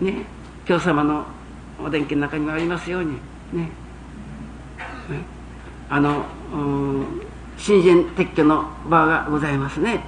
[0.00, 0.24] ね。
[0.64, 1.24] 教様の
[1.82, 3.12] お伝記の中にもありますように。
[3.52, 3.70] ね。
[5.88, 6.24] あの
[7.56, 10.00] 新人撤去の場がございますね。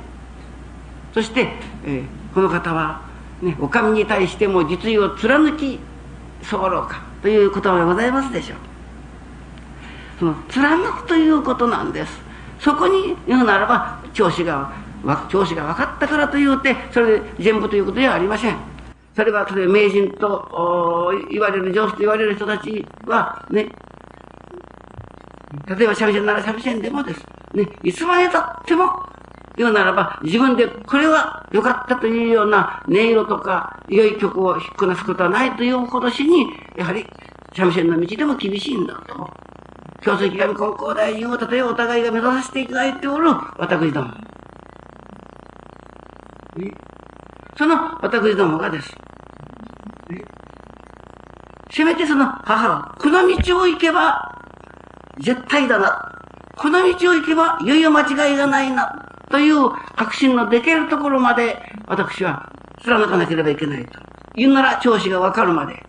[1.15, 1.53] そして、
[1.85, 3.03] えー、この方は、
[3.41, 5.79] ね、お上に対しても実意を貫き
[6.51, 8.59] 候かという言葉がございますでしょう。
[10.19, 12.13] その貫くということなんです。
[12.59, 14.73] そこに言うならば調子が
[15.29, 18.57] 調子が分かったからというてそれで全部ということではありません
[19.15, 23.69] それはそれ名人と言われる上司と言われる人たちはね
[25.67, 27.25] 例えば三味線なら三味線でもです。
[27.55, 28.91] ね、いつまでたっても
[29.57, 37.07] 言うならば、自分でこれは良かったというような音色とか良い曲を弾くなすことはないというほどしに、やはり
[37.55, 39.29] 三味線の道でも厳しいんだと。
[40.03, 44.15] 教水神根高大いう例えお互いが目指させていただいておる私ども。
[47.57, 48.95] その私どもがです。
[51.71, 54.19] せめてその母は、この道を行けば
[55.21, 56.01] 絶対だな。
[56.57, 58.91] この道を行けばいよいよ間違いがないな。
[59.31, 62.51] という確信のできるところまで私は
[62.83, 63.99] 貫かなければいけないと。
[64.35, 65.83] 言うなら調子がわかるまで。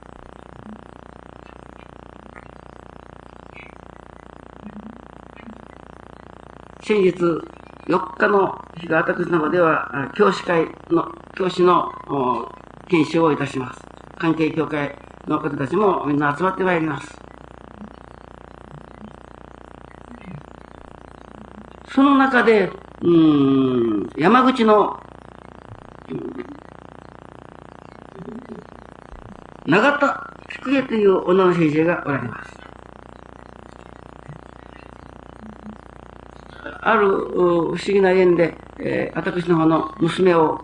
[6.83, 7.13] 先日
[7.87, 11.89] 4日の日が私の方では教師会の、教師の
[12.89, 13.79] 研修をいたします。
[14.17, 14.93] 関係協会
[15.25, 17.17] の方たちもみんな集まってまいります。
[21.93, 22.69] その中で、
[23.01, 24.99] うん、山口の、
[29.65, 32.56] 永田菊江という女の先生がおられます。
[36.87, 40.57] ある不思議な縁で、えー、私の方の娘を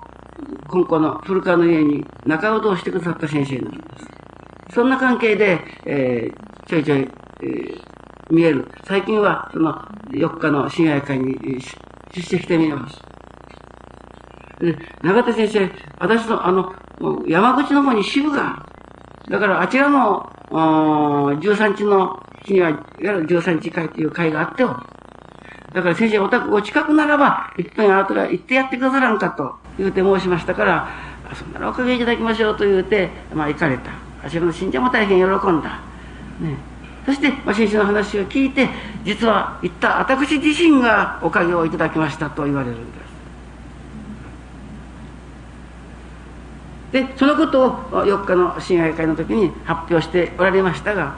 [0.67, 4.73] 今後の古川の家に仲人をしてくださった先生なんです。
[4.73, 7.81] そんな関係で、えー、ちょいちょい、えー、
[8.29, 8.67] 見える。
[8.85, 9.73] 最近はその
[10.11, 11.37] 4日の親愛会に
[12.13, 13.01] 出席してみます。
[14.59, 15.69] で、永田先生、
[15.99, 16.73] 私のあの、
[17.27, 18.65] 山口の方に支部が
[19.29, 24.77] だからあちらの、13日の日には、いわゆる13日会という会があってよ。
[25.73, 30.87] だから先生、お宅お近くならば、いっぺんあなたが行ってやってくださらんかと言うて申しましたから、
[31.33, 33.91] そんならおかげいただきましょうと言うて、まあ行かれた。
[34.23, 35.81] あちらの信者も大変喜んだ。
[36.39, 36.73] ね。
[37.05, 38.69] そして、まあ、先生の話を聞いて、
[39.03, 43.03] 実は言った私自身がおかげをいただきましたと言われるんです。
[46.93, 51.15] で、そのことを4日の親愛会の時に発表しておられましたが、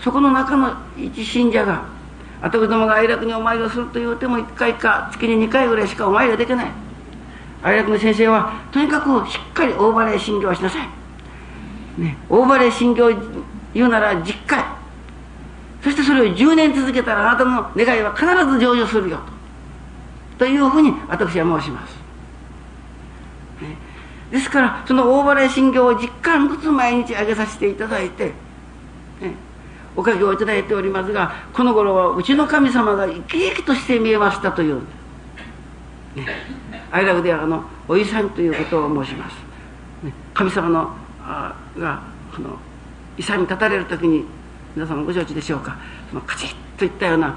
[0.00, 1.97] そこの中の一信者が、
[2.40, 6.66] 私どもが愛楽にお参りをするというても1回か月に2回ぐらいしかお参りができない。
[7.62, 10.98] 愛楽の先生は、とにかくしっかり大払い診療しなさい。
[11.98, 13.10] ね、大バレ信行
[13.74, 14.64] 言うなら10回
[15.82, 19.18] そしてそれを10年続けたらあなたの願いは必ず成就するよ
[20.38, 21.94] というふうに私は申します、
[23.60, 23.76] ね、
[24.30, 28.32] ですからその大払い信行を10巻ずつ毎日上げさせていただいて、ね、
[29.98, 34.76] おかげをいただいておりますがこの頃はうちの神様が生き生きとして見えましたという、
[36.14, 36.24] ね、
[36.92, 39.34] アイラブではあのおいさんということを申します、
[40.06, 42.00] ね、神様のあが
[42.32, 42.56] この
[43.18, 44.24] 勇み立たれる時に
[44.76, 45.76] 皆様ご承知でしょうか。
[46.08, 47.36] そのカチッといったような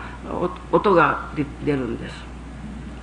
[0.71, 1.31] 音が
[1.65, 2.15] 出るんです。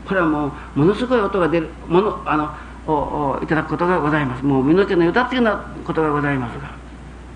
[0.07, 2.55] これはもうものすごい音が出るものあの
[2.87, 4.45] をいただくことがございます。
[4.45, 6.71] もう身の毛の歌っていうようなことがございますが。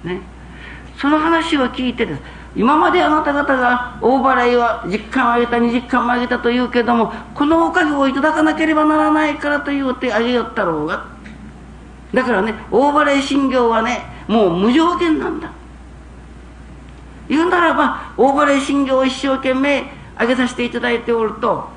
[0.04, 0.20] ね。
[0.99, 2.20] その話を聞いてです。
[2.55, 11.07] 今まであなた方が大払いは実感をあげた20巻もあげたというけどもこのおかげをいただかなければならないからというてあげよったろうが。
[12.12, 15.51] だからね大払い信行はねもう無条件なんだ。
[17.28, 19.84] 言うならば大払い信行を一生懸命
[20.16, 21.68] あげさせていただいておると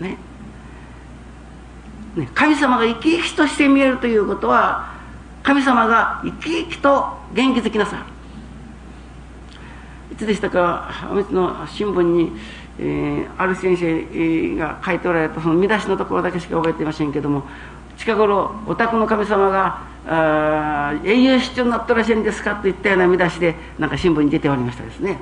[0.00, 0.16] ね。
[2.16, 4.97] ね神様が生き生きとして見えるということは
[5.48, 8.02] 神様が生き生きと元気づきなさる
[10.12, 11.08] いつでしたか？
[11.10, 12.32] お店の新聞に、
[12.78, 17.44] えー、ある先生が書いておられたその見出しのところだけしか覚えていませんけども
[17.96, 19.86] 近頃お宅の神様が
[21.02, 25.18] 永遠出張になったらしいんですかといったような見出しでなんか新聞に出ておりましたですね。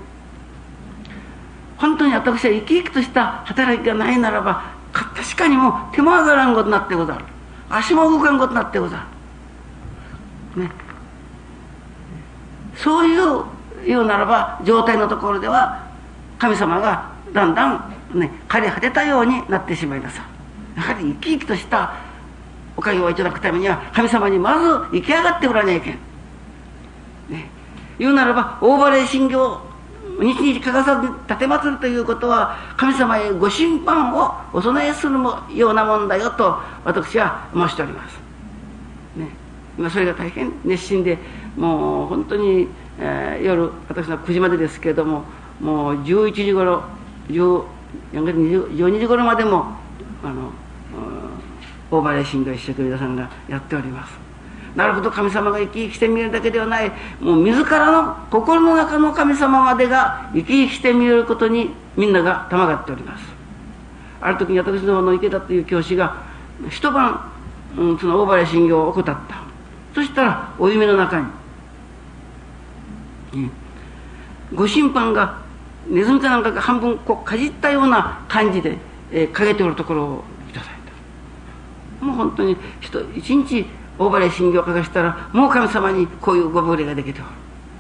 [1.77, 7.25] 本当に私は生き生きとした働きがないならば確かにもう手間がらんことになってござる。
[7.71, 9.03] 足も動かんことになってござる。
[10.57, 10.71] ね。
[12.77, 13.45] そういう
[13.87, 15.87] 言うならば状態のところでは
[16.39, 20.27] 神様がだんだんね枯れ果てたようになってしまいなさ
[20.77, 21.95] やはり生き生きとした
[22.77, 25.99] おかげをいただくためには神様にまず生き上がっておらにゃいけん、
[27.31, 27.49] ね、
[27.99, 29.61] 言うならば大払い信行
[30.21, 35.15] 日々欠かさず立て祭るということは神様へご審判をお供えする
[35.55, 38.19] ようなもんだよと私は申しております、
[39.77, 41.19] ね、今それが大変熱心で
[41.57, 42.69] もう本当に、
[42.99, 45.25] えー、夜私の9時までですけれども
[45.61, 46.83] もう11時頃
[47.29, 49.77] 12時頃までも
[50.23, 50.51] あの
[51.91, 54.27] 大林信道一生懸命皆さんがやっております。
[54.75, 56.93] なるほど神様が生き生きして見えるだけではない。
[57.21, 63.25] もう自らの心の中の神様までが生き生きして見えることにみんながたまがっております。
[64.21, 66.23] ある時に私の方の池田という教師が
[66.69, 67.33] 一晩、
[67.79, 69.46] うん、その大林信行を怠った。
[69.97, 71.19] そしたらお夢の中
[73.33, 73.51] に、
[74.55, 75.39] ご審判が
[75.89, 78.77] ネズミかなんかが半分こうかじったような感じで、
[79.11, 80.63] えー、陰ておるところを頂い
[81.99, 82.05] た。
[82.05, 82.59] もう本当に
[83.17, 83.65] 一日
[83.99, 87.31] 大払い信行をかがしたらもう神様にこういうご無礼ができておる。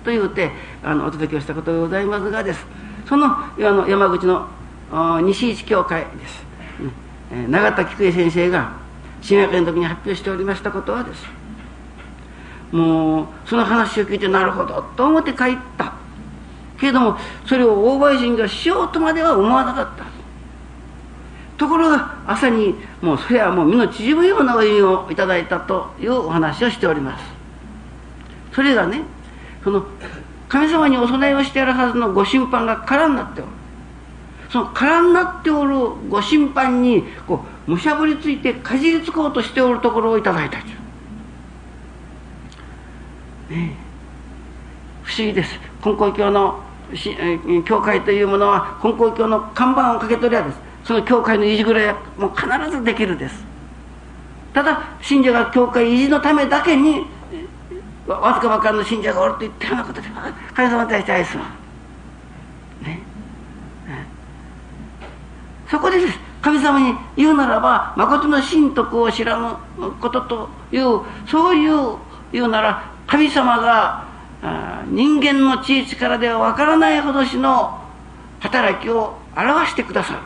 [0.02, 0.52] と言うて
[0.82, 2.64] あのお届けをしたことでございますがです。
[3.06, 4.48] そのあの山口の
[5.22, 6.42] 西市教会です、
[7.30, 8.72] ね、永田菊江先生が
[9.20, 11.35] 新学園の時に発表しておりましたことはです。
[12.76, 15.94] もうその話を聞いてなるほどと思って帰った。
[16.78, 17.16] けれども
[17.46, 20.04] それを大林信がしようとまでは思わなかった。
[21.56, 27.24] ところが朝にもうそれはもう身の縮むようなお湯をいただいたというお話をしております。
[28.52, 29.00] それがね
[29.64, 29.86] その
[30.48, 33.50] 神様にお供えをしてやるはずのご審判が空になっておる。
[34.50, 35.74] その空になっておる
[36.08, 40.66] ご審判にこうむしゃぶりついてかじりつこうとしておるところをいただいたと、
[43.48, 45.58] 不思議です。
[45.84, 46.60] 根高教の
[47.64, 50.58] 教会というものは根高教の看板をかけ取りゃです。
[50.84, 53.44] その教会の維持ぐらいはもう必ずできるです。
[54.52, 57.04] ただ信者が教会維持のためだけに
[58.06, 60.08] わずかばかりの信者がおるといったようなことで
[60.54, 61.40] 神様に対して愛する
[62.82, 63.00] ね。
[65.68, 66.18] そこでです。
[66.40, 69.36] 神様に言うならば誠の神徳を知ら
[69.76, 71.96] ぬことというそういう
[72.32, 74.04] 言うなら神様が
[74.88, 77.80] 人間の知恵力ではわからないほどしの
[78.40, 80.18] 働きを表してくださる。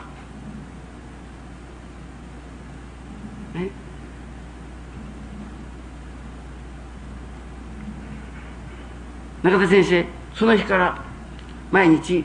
[9.43, 10.05] 中田先生
[10.35, 11.03] その日から
[11.71, 12.23] 毎日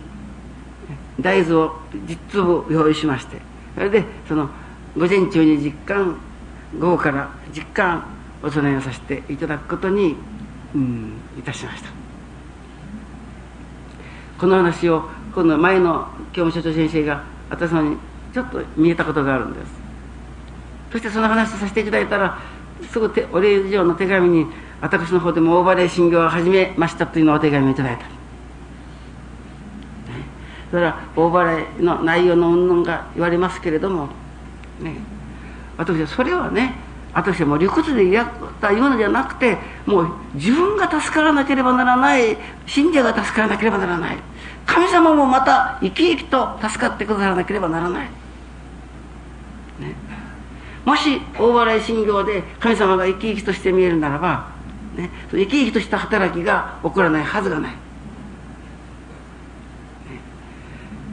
[1.19, 3.39] 大豆を10粒用意しまして
[3.75, 4.51] それでその
[4.95, 6.19] 午前中に実感
[6.79, 8.07] 午後から実感
[8.43, 10.15] お供えをさせていただくことに、
[11.39, 11.91] いたしました。
[14.39, 17.97] この話を今度前の教務所長先生が私に
[18.33, 19.66] ちょっと見えたことがあるんです。
[20.93, 22.39] そしてその話させていただいたら
[22.91, 24.47] すぐお礼状の手紙に
[24.81, 28.16] 私の方でも大払い診療を始めましたというのをお手紙をいただいた。
[30.70, 34.09] それは大払いの内容の云々が言われますけれども、
[34.81, 34.97] ね、
[35.79, 36.74] 私はそれはね
[37.17, 38.29] 私はもう理屈でやっ
[38.61, 39.57] た言うのじゃなくて
[39.87, 42.37] もう自分が助からなければならない
[42.67, 44.19] 信者が助からなければならない。
[44.67, 48.09] 神様もまた生き生きと助かってくださらなければならない、
[49.81, 49.95] ね、
[50.85, 54.51] もし大払い信仰で神様が生き生きとして見えるならば、
[54.97, 57.75] ね、生き生きとした働きが起こらないはずがない。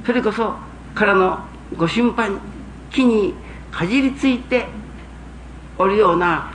[0.05, 0.55] それこそ
[0.95, 1.39] からの
[1.77, 2.31] ご心配
[2.91, 3.35] 木に
[3.71, 4.65] かじりついて
[5.77, 6.51] おるような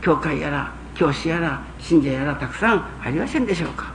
[0.00, 3.92] 教会やら教師やら信者やらたくさんありませんでしょうか、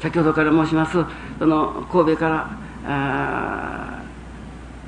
[0.00, 1.04] 先ほどから申します
[1.38, 2.28] その神戸か
[2.84, 4.02] ら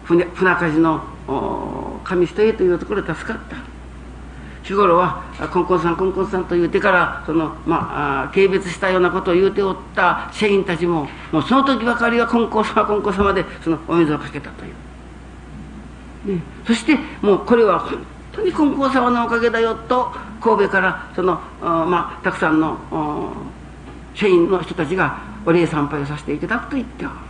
[0.04, 3.56] 船船鍛冶の神人へというところで助かった。
[4.62, 14.74] 日頃は「コンコンさんコンコンさん」と言うてからその、まあ、軽蔑したようなことを言うておった社員たちももうその時ばかりはコンコン様コンコン様でそのお水をかけたという、
[16.24, 17.98] ね、そしてもうこれは本
[18.32, 22.78] 当にコンコン様のおかげだよと神戸からその、まあ、たくさんの
[24.14, 27.20] 社員の人たちがお礼参拝をさせていただくと言っておる、ね、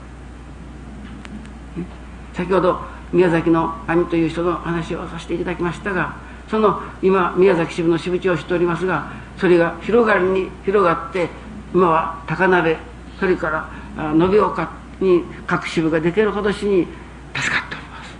[2.35, 2.81] 先ほど
[3.13, 6.17] 宮崎の兄という人の話をさせていただきましたが
[6.51, 11.29] その今宮崎支部の支部長をしておりますがそれが広がりに広がって
[11.75, 12.79] 今は高鍋
[13.21, 13.69] それから
[14.15, 14.71] 延岡
[15.01, 16.87] に各支部ができるほどしに
[17.35, 18.17] 助かっております、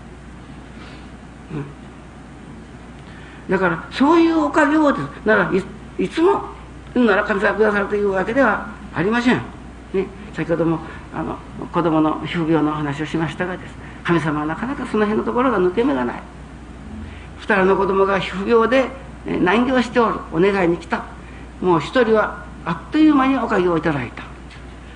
[1.53, 1.65] うん、
[3.49, 5.25] だからそういうおかげをです。
[5.25, 5.51] なら
[5.97, 6.41] いつも
[6.95, 9.37] なら神様くださるというわけではありません、
[9.93, 10.79] ね、先ほども
[11.13, 11.37] あの
[11.67, 13.73] 子供の皮膚病の話をしましたがです。
[14.03, 16.21] 神様はなかなかその辺のところが抜け目がない。
[17.41, 18.87] 2人の子供が皮膚病で
[19.25, 20.19] 難行しておる。
[20.31, 21.03] お願いに来た。
[21.61, 24.23] もう1人はあっという間におかげをいただいた。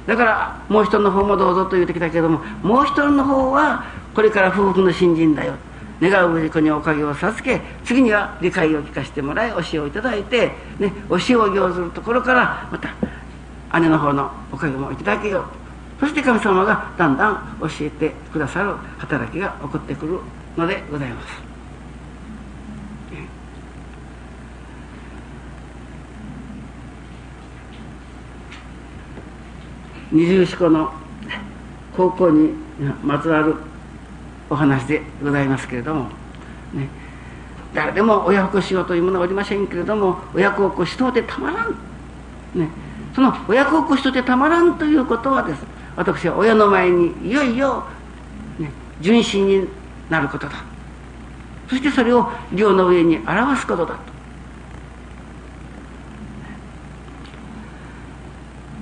[0.06, 5.54] だからもう一人の方もどうぞと言うてきたけどももう一人の方はこれから夫婦の新人だよ。
[6.02, 12.94] 願うべきにおかげを授け次には理解を聞かせてもらい教えをいただいて、ね、教えを行ずるところからまた
[13.80, 15.46] 姉の方のおかげもいただけよう
[16.00, 20.20] そして神様がだんだん教えてくださる働きが起こってくる
[20.58, 21.54] のでございます。
[30.14, 30.94] 二十四個の
[31.98, 32.54] 高校に
[33.04, 33.56] まつわる
[34.54, 36.04] お話でございますけれども、
[36.74, 36.88] ね、
[37.74, 41.72] 誰でも親子しようというものはおりませんけれども親孝行しとうてたまらん、
[42.54, 42.70] ね、
[43.16, 45.64] その親孝行しとうてたまらんということはです
[45.96, 47.84] 私は親の前にいよいよ、
[48.60, 48.70] ね、
[49.02, 49.68] 純真に
[50.10, 50.54] なることだ。
[51.68, 54.00] そしてそれを量の上に表すことだと。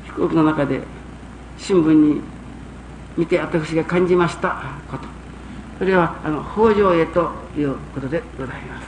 [0.05, 0.81] 飛行機の中で
[1.57, 2.21] 新聞に
[3.17, 5.20] 見て私が感じましたこと。
[5.81, 8.87] それはあの北条へということでございます。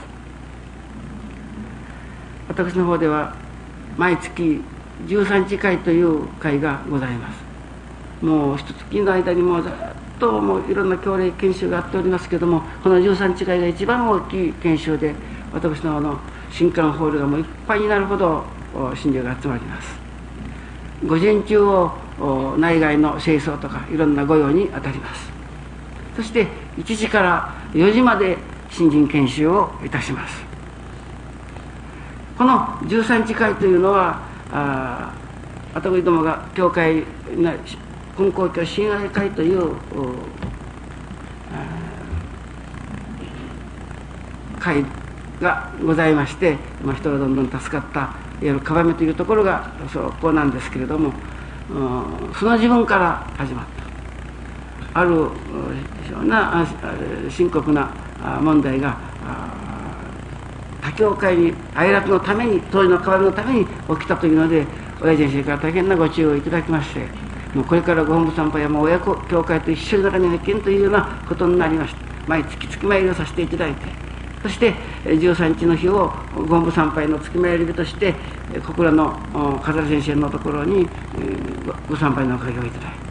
[2.46, 3.34] 私の方では
[3.96, 4.60] 毎月
[5.08, 8.24] 13日会という会がございます。
[8.24, 9.72] もう一月の間にもうずっ
[10.20, 15.16] ともういろんな教令研修があっておりますけどもこの13日会が一番大きい研修で
[15.52, 16.16] 私のあの
[16.52, 18.44] 新刊ホールがもういっぱいになるほど
[18.94, 19.98] 信者が集まります。
[21.04, 21.90] 午前中を
[22.56, 25.33] 内外の清掃とかいろんな御用に当たります。
[26.16, 26.46] そして
[26.78, 28.36] 1時から4時まで
[28.70, 30.44] 新人研修をいたします。
[32.36, 35.14] この13日会というのはあ
[35.72, 37.04] 私どもが教会
[37.36, 39.76] 根高教親愛会という
[44.58, 44.84] 会
[45.40, 51.12] がございまして、まあ、人がどんどん助かったいわゆるかばめというところがそこなんですけれども
[52.38, 53.83] その自分から始まった。
[54.94, 55.28] ある
[56.04, 56.66] 非常な
[57.28, 57.92] 深刻な
[58.40, 58.96] 問題が
[60.80, 64.66] 他教会に哀楽のために当時の代わりのために起きたというので
[65.00, 67.08] 親先生から大変なご注意をいただきまして
[67.54, 72.04] もうこれからご本部参拝はもう親子教会と一緒に中に入ってんというようなことになりました。
[72.26, 73.86] 毎月月参りをさせていただいて
[74.42, 74.74] そして
[75.04, 78.14] 13日の日をご本部参拝の月参り日として
[78.66, 80.86] 小倉の飾先生のところに
[81.88, 83.03] ご参拝のおかげをいただいて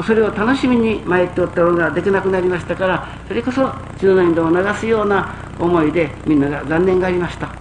[0.00, 7.54] それを楽しみに参っておったのができなくなりましたからそれこそ血の涙を流すような思いでみんなが残念がありました。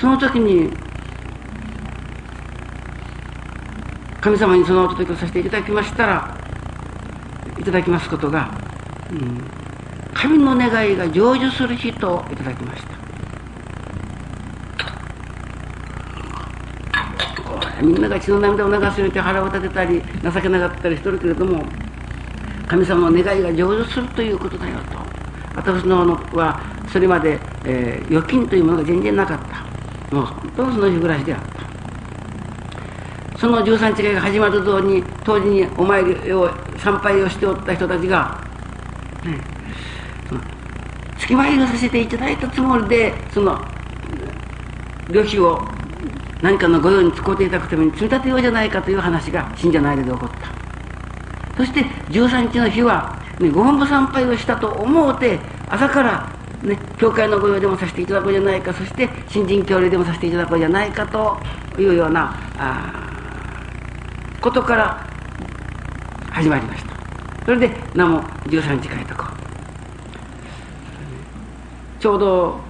[0.00, 0.70] その時に
[4.20, 6.36] 神様にそのお届けをさせていただきましたら
[7.58, 8.50] いただきますことが、
[9.10, 9.44] うん、
[10.14, 12.99] 神の願いが成就する人をいただきました。
[17.82, 21.64] みんなが血の涙を流すように腹を立てたり情けなかったりしてるけれども
[22.66, 24.98] 神様の願いが成就するということだよと。
[25.56, 26.60] 私のは
[26.92, 30.14] それまで、えー、預金というものが全然なかった。
[30.14, 31.40] もう本当にその日暮らしであっ
[33.32, 33.38] た。
[33.38, 38.38] その十三違いが始まるとに当時にお参りを参拝をしておった人たちが、
[39.24, 39.40] ね、
[40.28, 40.40] その
[41.18, 43.58] 月参りをさせていただいたつもりでその
[45.08, 45.79] 旅費を
[46.42, 50.48] 何かの御用に使うていただくために積み立てようじゃないかという話が信者の間で起こった。
[51.56, 55.38] そして13日の日は、ね、ご本部参拝をしたと思うて
[55.68, 56.32] 朝から
[56.62, 61.38] ね、教会の御用でもさせていただこうじゃないかそして新人協例でもさせていただこうじゃないかと
[61.78, 62.36] いうような
[64.42, 65.06] ことから
[66.30, 66.94] 始まりました。
[67.46, 69.24] それで名も13日書いとこ
[71.98, 72.60] ちょうど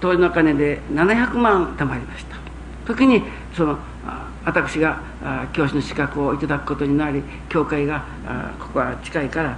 [0.00, 2.33] 当時の金で700万貯まりました。
[2.86, 3.22] 時に
[3.56, 3.78] その
[4.44, 5.00] 私が
[5.52, 8.04] 教師の資格をいただくことになり教会が
[8.58, 9.56] ここは近いから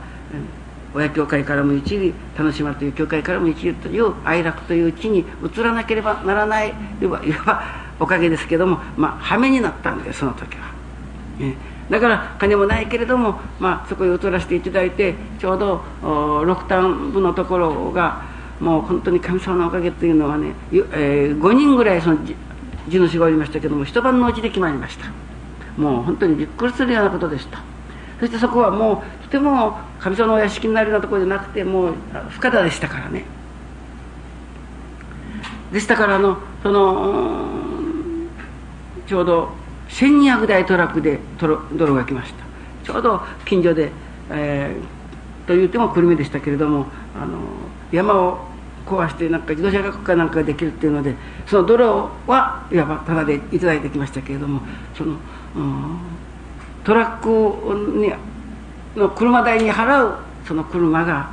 [0.95, 6.73] 親教会からも一理楽しまという教会からも一理という愛楽という地に移らなければならない
[7.03, 7.63] いわば
[7.99, 10.73] おかげですけどもまあ羽目になったんですその時は、
[11.91, 18.23] だから金もないけれども、まあ、そこへ移らせていただいてちょうど6単部のところが
[18.61, 22.19] もう本当に神様のおかげというのはね、えー、5人ぐらいその
[22.89, 25.07] 地主がおりましたけども一晩のうちで決まりました。
[25.81, 27.61] もう本当にびっくりするようなことでした。
[28.21, 31.95] そしてそこはもうとても神様のお屋敷になるようなところじゃなくてもう
[32.31, 33.25] 深田でしたからね。
[35.73, 37.45] でしたからあのその
[39.07, 39.51] ちょうど
[39.89, 42.45] 1200台トラックで泥が来ました。
[42.85, 43.91] ちょうど近所で、
[44.31, 46.87] えー、と言っても久留米でしたけれども
[47.21, 47.39] あの
[47.93, 48.39] 山を
[48.87, 51.15] 壊してなんか自動車学科なんかができるっていうので
[51.47, 54.61] その泥はいわばタダでいただいてきましたけれども
[54.95, 55.17] その、
[55.57, 55.99] うん、
[56.85, 58.13] トラックに
[58.97, 61.31] の車代に払うその車が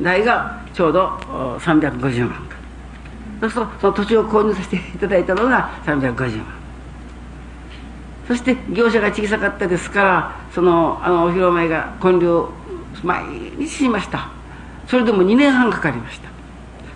[0.00, 1.08] 代がちょうど
[1.58, 2.48] 350万
[3.40, 6.46] そうするとその土地を購入させていただいたのが350万
[8.28, 12.26] そして業者が小さかったですからそのあのお披露目が建立
[13.02, 13.24] 毎
[13.58, 14.41] 日しました。
[14.92, 16.28] それでも2年半かかりました。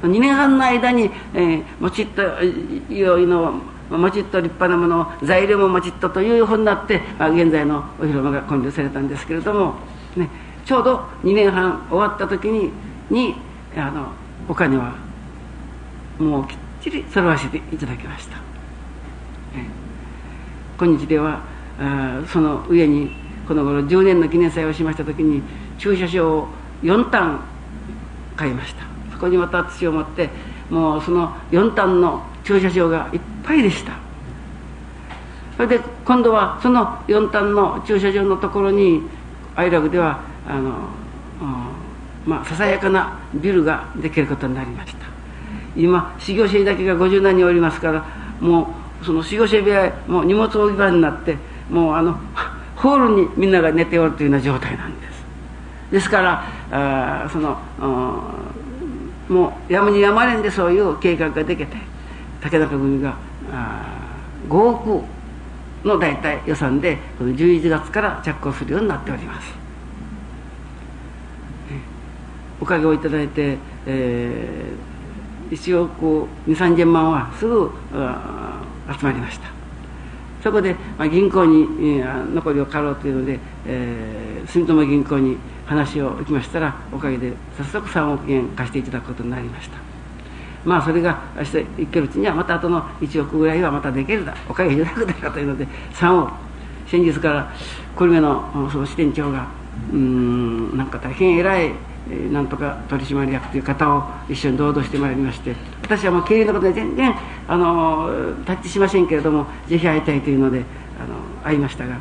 [0.07, 2.23] 2年半の間に、えー、もちっと
[2.93, 3.55] 用意の
[3.89, 9.77] もちっと立派なもの材料ももちっとというふうになって、まあ、現在のお披露目が建立されたんですけれども、
[10.15, 10.29] ね、
[10.67, 12.71] ちょうど2年半終わった時に
[13.09, 13.35] に
[13.75, 14.09] あの
[14.47, 14.95] お金は
[16.19, 18.43] もうきっちり揃わせていただきました、ね、
[20.79, 21.41] 今日では
[21.81, 23.11] あその上に
[23.49, 25.41] この頃10年の記念祭をしました時に
[25.79, 26.49] 駐車場を
[26.83, 27.56] 4単
[28.37, 28.85] 買いました。
[29.13, 30.29] そこにまた土を持って
[30.71, 33.93] もうその4単の駐車場がいっぱいでした。
[35.57, 39.03] それで今度はその4単の駐車場のところに
[39.55, 40.73] 愛楽ではあの、
[42.27, 45.07] まあ、ささやかなビルができることになりました。
[45.75, 48.05] 今修行者だけが50何人おりますから
[48.41, 51.37] もうその修行者部屋もう荷物置き場になって
[51.71, 52.19] もうあの
[52.77, 55.16] ホールにみんなが寝ておるというような状態なんです。
[55.91, 57.59] ですからあその
[59.29, 61.77] もうやむにやまれんでそういう計画ができて
[62.41, 63.17] 竹中組が
[64.49, 65.05] 5億
[65.85, 69.67] の大体予算でこの11月から着工するようになっております。
[72.61, 77.71] おかげをいただいて、えー、1億2 3 0万はすぐ
[78.99, 79.49] 集まりました。
[80.47, 81.63] そこで、まあ、銀行に、
[81.99, 85.37] えー、残りを借ろうというので、えー、住友銀行に
[85.67, 89.79] 話を行きましたらおかげで早速3億円貸していただくことになりました。
[90.65, 96.33] まあそれが明日行けるうちにはまたあとの1億ぐらいはまたできるだおかげいただくだろうというので3億。
[96.87, 97.53] 先日から
[97.97, 99.49] 久留米のその支店長が
[99.93, 101.73] うんなんか大変偉い
[102.33, 107.15] なんとか取締役という方を一緒に堂々してまいりまして私はもう経営のことで全然
[107.49, 108.09] あの
[108.45, 110.63] タッチしませんけれどもぜひ会いたいというので
[111.01, 112.01] あの会いましたが、ね、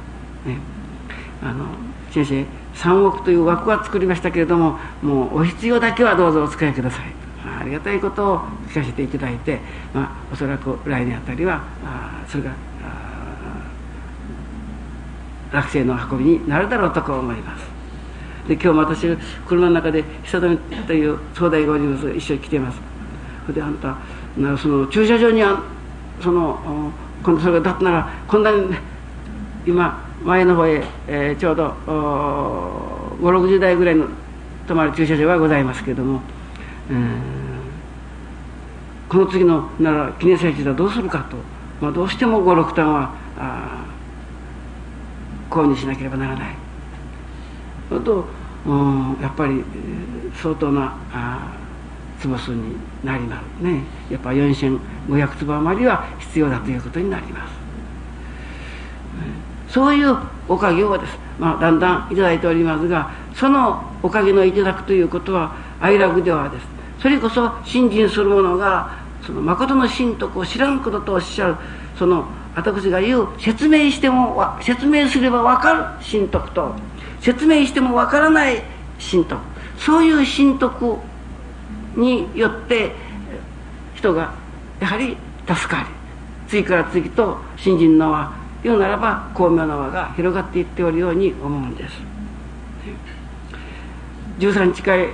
[1.41, 1.65] あの
[2.11, 2.45] 先生
[2.75, 7.05] 3億という枠は作りましたけれどももうお必要だけはどうぞお使いください。
[7.45, 8.39] ありがたいことを
[8.69, 9.59] 聞かせていただいて、
[9.93, 12.51] まあ、おそらく来年あたりはあそれが
[15.51, 17.74] 落成の運びになるだろうと思います。
[18.47, 19.07] で今日も私
[19.47, 22.79] 車の中で久留という総大御人が一緒に来ています。
[23.53, 23.97] であんた
[24.37, 25.61] なその駐車場にあ
[26.21, 26.91] その
[27.23, 28.75] 今度それがだったならこんなに
[29.65, 31.73] 今前の方へ、えー、ちょうど
[33.21, 34.07] 560台ぐらいの
[34.67, 36.21] 泊まる駐車場はございますけれども、
[39.09, 41.37] この次のなら記念祭地ではどうするかと、
[41.81, 43.85] まあ、どうしても56単はあ
[45.49, 46.55] 購入しなければならない。
[48.03, 48.25] と、
[48.65, 49.63] うん、やっぱり
[50.41, 51.55] 相当なあ
[52.19, 53.83] 坪数になりますね。
[54.09, 57.53] やっぱ4500坪余りは必要だということになります、
[59.73, 66.65] そういうおかげをです、まあ、だんだんいいておりますがそのおかげのいただくということは愛楽ではです。
[67.01, 71.55] それこそ信心する者がその誠の神徳を知らんこととおっしゃる
[71.97, 72.25] その
[72.55, 76.73] 私が言う説明しても説明すれば分かる神徳と。
[77.19, 78.61] 説明しても分からない
[78.99, 79.41] 神徳。
[79.77, 80.97] そういう神徳
[81.95, 82.91] によって
[83.95, 84.33] 人が
[84.79, 85.85] やはり助かり
[86.47, 88.31] 次から次と新人の輪
[88.63, 91.95] 言うならば巧妙な輪が広がっていっておるように思うんです。
[94.39, 95.09] 13日会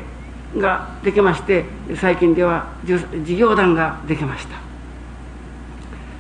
[0.58, 1.66] ができまして
[1.96, 4.71] 最近では事業団ができました。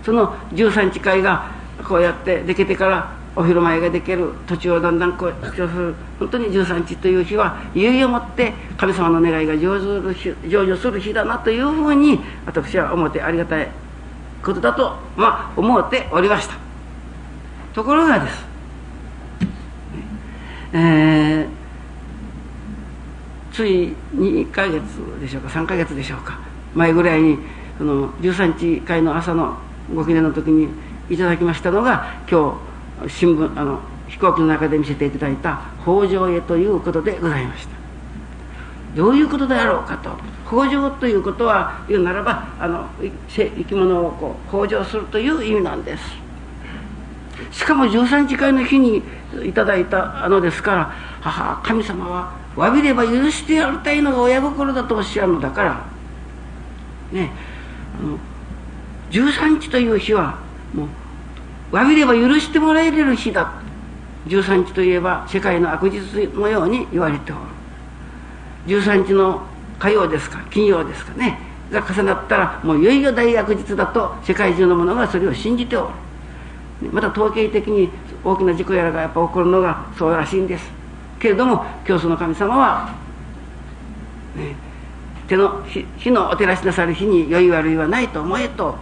[0.03, 1.51] その13日会が
[1.87, 13.69] こうやってできてからお披露目ができる土地をだんだんこう活用する本当に13日という日はいよいよもって神様の願いが成就する日だなというふうに私は思ってありがたい
[14.43, 16.55] ことだと、まあ、思っておりました。
[17.73, 18.45] ところがです、
[20.73, 21.47] えー、
[23.53, 24.81] つい2か月
[25.21, 26.39] でしょうか3か月でしょうか。
[26.75, 27.37] 前ぐらいに
[27.77, 29.57] その13日会の朝の
[29.95, 30.69] ご記念の時に
[31.09, 32.59] いただきましたのが今
[33.03, 37.71] 日新聞あの飛行機の中で見せていただいた北条へということでございました。
[38.95, 40.11] どういうことであろうかと。
[40.47, 42.85] 北条ということは言うならばあの
[43.29, 46.03] 生き物をこう北条するという意味なんです。
[47.51, 49.01] しかも13時会の日に
[49.43, 55.85] いただいたのですから母神様は詫びれば許してやりたいのが親心だとおっしゃるのだから。
[57.11, 57.31] ね。
[57.97, 58.17] あの
[59.11, 60.39] 13日という日は
[60.73, 60.87] も
[61.71, 63.53] う詫びれば許してもらえる日だ。
[64.27, 65.99] 13日といえば世界の悪日
[66.35, 67.41] のように言われておる。
[68.67, 69.41] 13日の
[69.79, 71.39] 火曜ですか金曜ですかね。
[71.71, 76.91] が重なったらもういよいよ大悪日だと世界中の者がそれを信じておる。
[76.91, 77.89] また統計的に
[78.23, 80.69] 大きな事故やらがやっぱ起こるのがそうらしいんです。
[81.19, 82.93] けれども教祖の神様は、
[84.35, 84.55] ね、
[85.27, 85.63] 手の
[85.97, 88.75] 火のお照らしなさる日に良い悪いはないと思えと、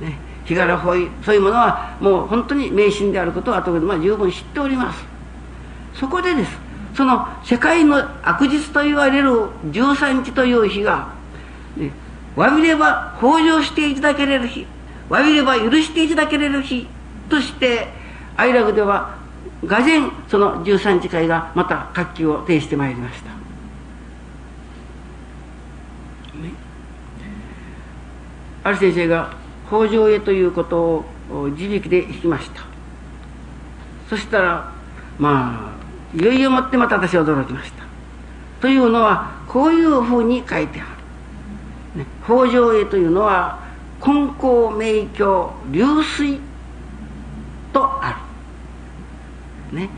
[0.00, 5.16] ね、日柄法医そういうものはもう本当に迷信であることは後でまあ十分知っております。
[5.94, 9.30] そこでですその世界の悪日と言われる
[9.70, 11.12] 13日という日が、
[11.76, 11.90] ね、
[12.36, 14.66] 詫びれば北条していただけれる日
[15.10, 16.86] 詫びれば許していただけれる日
[17.28, 17.88] として
[18.36, 19.16] 愛楽では
[19.64, 23.30] がぜんその13日会がまた活気を呈してまいりました、
[26.38, 26.52] ね、
[28.64, 29.34] ある先生が
[29.68, 32.62] 北条へということを自力で引きました。
[34.08, 34.72] そしたら
[35.18, 35.72] ま
[36.14, 37.84] あいよいよもってまた私は驚きました。
[38.60, 40.84] というのはこういうふうに書いてあ
[41.94, 43.60] る、ね、北条へというのは
[44.00, 46.38] 根高明鏡流水
[47.72, 48.24] とあ
[49.72, 49.76] る。
[49.76, 49.90] ね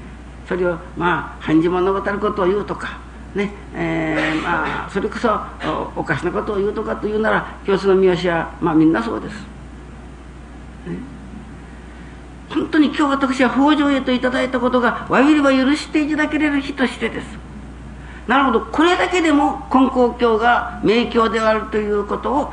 [0.48, 2.98] それをまあ半字物語ることを言うとか
[3.34, 5.28] ねえー、まあそれこそ
[5.94, 9.57] おかしなことを言うとかというなら教室の三好はまあみんなそうです。
[12.50, 17.26] 本当に今日私は北条へといただいたことがわびれば許していただけれる日としてです。
[18.26, 18.60] なるほど。
[18.60, 22.52] これだけでも根高教が名教であるということを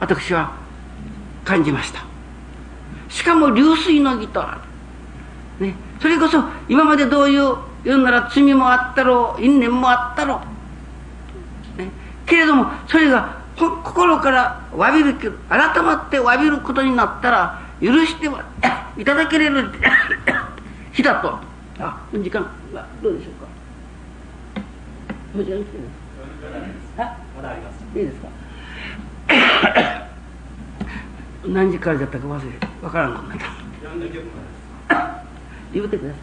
[0.00, 0.54] 私は
[1.44, 2.04] 感じました。
[3.14, 4.60] しかも流水の儀とあ
[5.60, 10.40] る、ね、それこそ今までどういう言うなら罪もあったろう因縁もあったろ
[11.76, 11.90] う、ね、
[12.26, 18.44] けれどもそれが心から詫びる改まって詫びることになったら許しては
[18.96, 19.70] いただけれる
[20.92, 21.38] 日だと。
[21.80, 22.46] あ時間。
[22.72, 23.46] がどうでしょうか。
[25.34, 25.84] もう時間来てる。
[27.36, 28.28] まだありますいいですか。
[31.46, 32.42] 何時からだったか忘れ
[32.80, 33.38] 分からんくなっ
[34.88, 35.22] た
[35.74, 36.18] 言うてくださ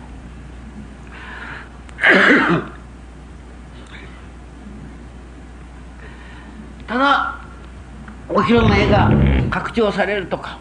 [2.57, 2.80] い。
[6.91, 7.39] ただ
[8.27, 9.09] お披露目が
[9.49, 10.59] 拡張されるとか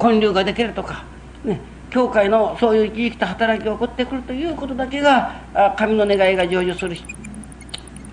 [0.00, 1.02] 建立ができるとか、
[1.44, 6.96] ね、教会のそういう生き生きた働きが起こってくるということだけが神の願いが成就する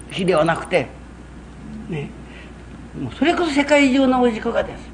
[0.10, 0.88] 日ではなくて、
[1.88, 2.10] ね、
[3.00, 4.90] もうそれこそ世界中のおじこがです。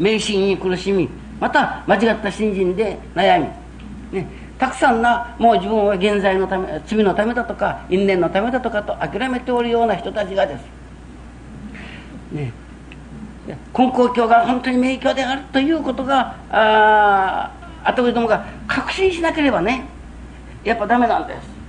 [0.00, 4.26] 迷信に苦しみまた間違った信心で悩み、ね、
[4.58, 10.79] たくさんなもう自分は現在のため罪のためだとか因縁のためだとかと諦めておるような人たちがです。
[12.32, 12.52] ね。
[13.76, 17.50] 根高教が本当に名教であるということがあ
[17.82, 19.86] あとどもが確信しなければね
[20.62, 21.60] やっぱダメなんです。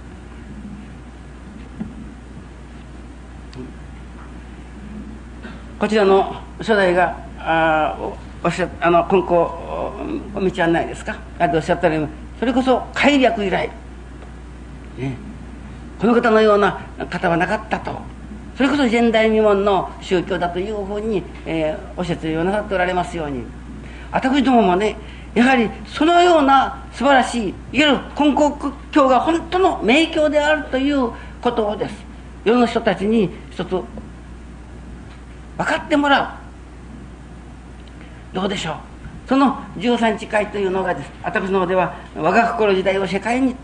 [5.80, 7.98] こちらの初代があ
[8.44, 9.96] おっしゃあの根高
[10.36, 11.18] 道案内ですか？
[11.40, 13.72] あれおっしゃったようにそれこそ快略以来、
[14.98, 15.18] ね、
[16.00, 18.21] この方のような方はなかったと。
[18.62, 23.44] それこそ前代未聞の宗教だというふうに、えー、お説明をなさっておられますように。
[24.12, 24.98] 私どももね
[25.34, 31.10] やはりそのような素晴らしいいわゆる根高教が本当の名教であるという
[31.42, 31.96] ことをです。
[32.46, 33.84] 世の人たちに一つ分
[35.58, 36.40] かってもら
[38.32, 38.36] う。
[38.36, 38.76] どうでしょう。
[39.28, 41.10] その13日会というのがです。
[41.24, 43.56] 私の方では我が心時代を世界に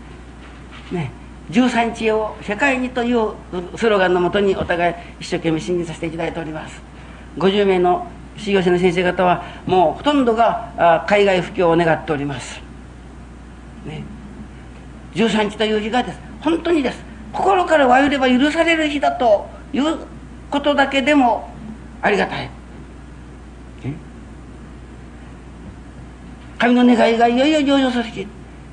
[0.90, 1.12] ね
[1.50, 3.32] 13日を世界にという
[3.76, 6.80] スローガンのもとにお互い一生懸命信じさせていただいております。
[7.38, 12.60] 50名の修行者の先生方はもうほとんどが海外布教を願っております、
[13.84, 14.04] ね、
[15.14, 16.18] 13日という日がです。
[16.40, 17.02] 本当にです。
[17.32, 19.98] 心から湧いれば許される日だという
[20.50, 21.50] ことだけでも
[22.00, 22.50] ありがたい。
[26.58, 28.26] 神の願いがいよいよ成就する日。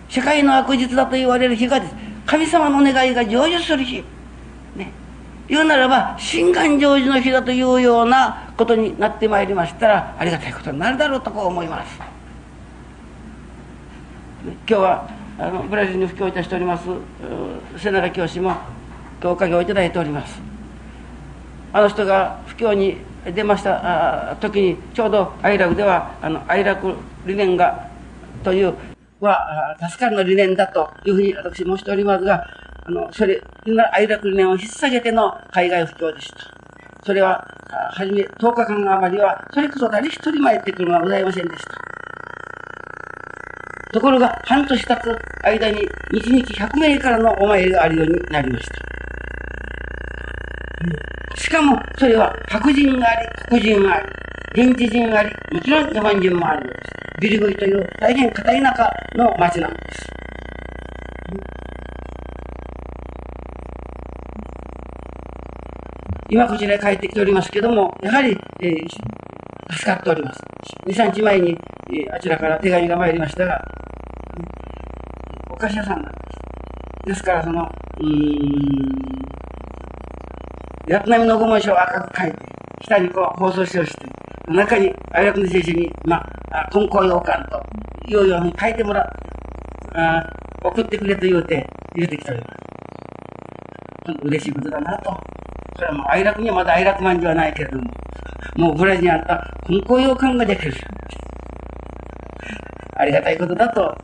[0.09, 1.95] 世界の悪日だと言われる日がです。
[2.26, 4.03] 神様の願いが成就する日。
[4.76, 4.91] ね。
[5.47, 11.99] 言うならば心願成就の日だというようなことになってまいりましたらありがたいことになるだろうとこう思います、
[14.43, 16.86] 今日はあのブラジルに布教いたしております
[17.78, 18.51] 瀬長教師も
[19.21, 20.41] 今日おかげをいただいております。
[21.73, 26.95] あの人が布教に出ました時にちょうど愛楽ではあの愛楽
[27.26, 27.89] 理念が
[28.43, 28.73] という
[29.20, 32.45] は助かるの理念だというふうに私申しておりますが
[32.86, 33.41] あのそれ
[33.93, 36.38] 愛楽理念を引っ提げての海外布教でした。
[37.05, 37.45] それは
[37.93, 41.72] はじめ10日間余りはそれこそ誰一人参ってくるのはございませんでした。
[43.93, 48.74] ところが半年経つ間に1日100名からのお参りがあるようになりました。
[51.36, 57.20] しかも、それは白人があり、黒人があり、現地人があり、もちろん日本人もあるのです。
[57.22, 60.16] ビリグイという大変片田舎の町なんです。
[66.30, 68.90] 今こちらへ帰ってきておりますけども、やはり、えー、
[69.72, 70.42] 助かっております。
[70.88, 71.58] 2、3日前に、
[71.92, 73.62] えー、あちらから手紙が参りましたが、
[75.50, 77.10] お菓子屋さんなんです。
[77.10, 79.06] ですから、その、うーん、
[80.88, 82.38] やっなみのご紋章を赤く書いて、
[82.84, 84.06] 下にこう放送紙をして、
[84.48, 86.18] 中に愛楽の聖書に、ま
[86.52, 87.60] あ、根高洋館と
[88.08, 89.10] いうように書いてもらう、
[89.98, 90.22] あ
[90.64, 91.66] 送ってくれと言うて、
[91.96, 92.56] 入れてきております。
[94.22, 95.12] 嬉しいことだなと。
[95.76, 97.92] それはもう愛楽にはまだ愛楽まんじゅはないけれども、
[98.56, 100.74] もうブラジルにあった根高洋館ができる。
[102.98, 103.96] ありがたいことだと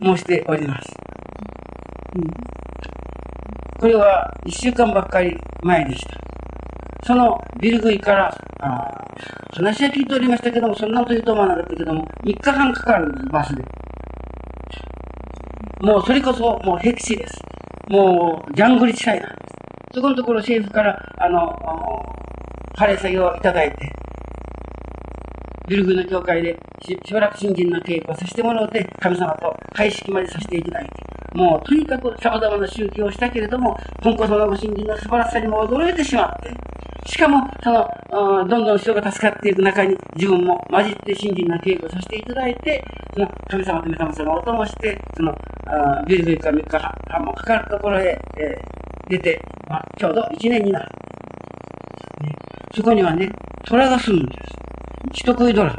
[0.00, 0.94] 申しております。
[2.14, 2.54] うん
[3.84, 6.16] これは一週間ばっかり前でした。
[7.06, 8.90] そのビルグイから、あ
[9.52, 13.62] 話は聞いておりましたけども、そんなこと言うと思わなかったけども、3日半かかるんです、バスで。
[15.82, 17.38] もうそれこそ、もう僻地です。
[17.90, 19.96] もう、ジャングル地帯なんです。
[19.96, 21.54] そこのところ政府から、あの、
[22.76, 23.92] 晴れ作業をいただいて、
[25.68, 36.50] ビルグの教会でしばらく新人の稽古をさせてもらうて、神様と会式までさせていただいて、もうとにかく様々な宗教をしたけれども、本校様のご信心の素晴らしさにも驚いてしまって、
[37.06, 37.86] しかも、その、
[38.48, 42.82] どんどん人が助かっていく中に、自分も混じって信心の稽古をさせていただいて、
[43.12, 45.34] その、神様と御霊様をとして、その、
[46.06, 46.78] ビルビルか3日
[47.10, 50.88] 半もかかるところへ、えー、出て、まあ、ちょうど1年になる。
[52.22, 52.32] ね、
[52.74, 53.28] そこにはね、
[53.66, 54.32] 虎が住むんで
[55.12, 55.22] す。
[55.24, 55.76] 人食い虎。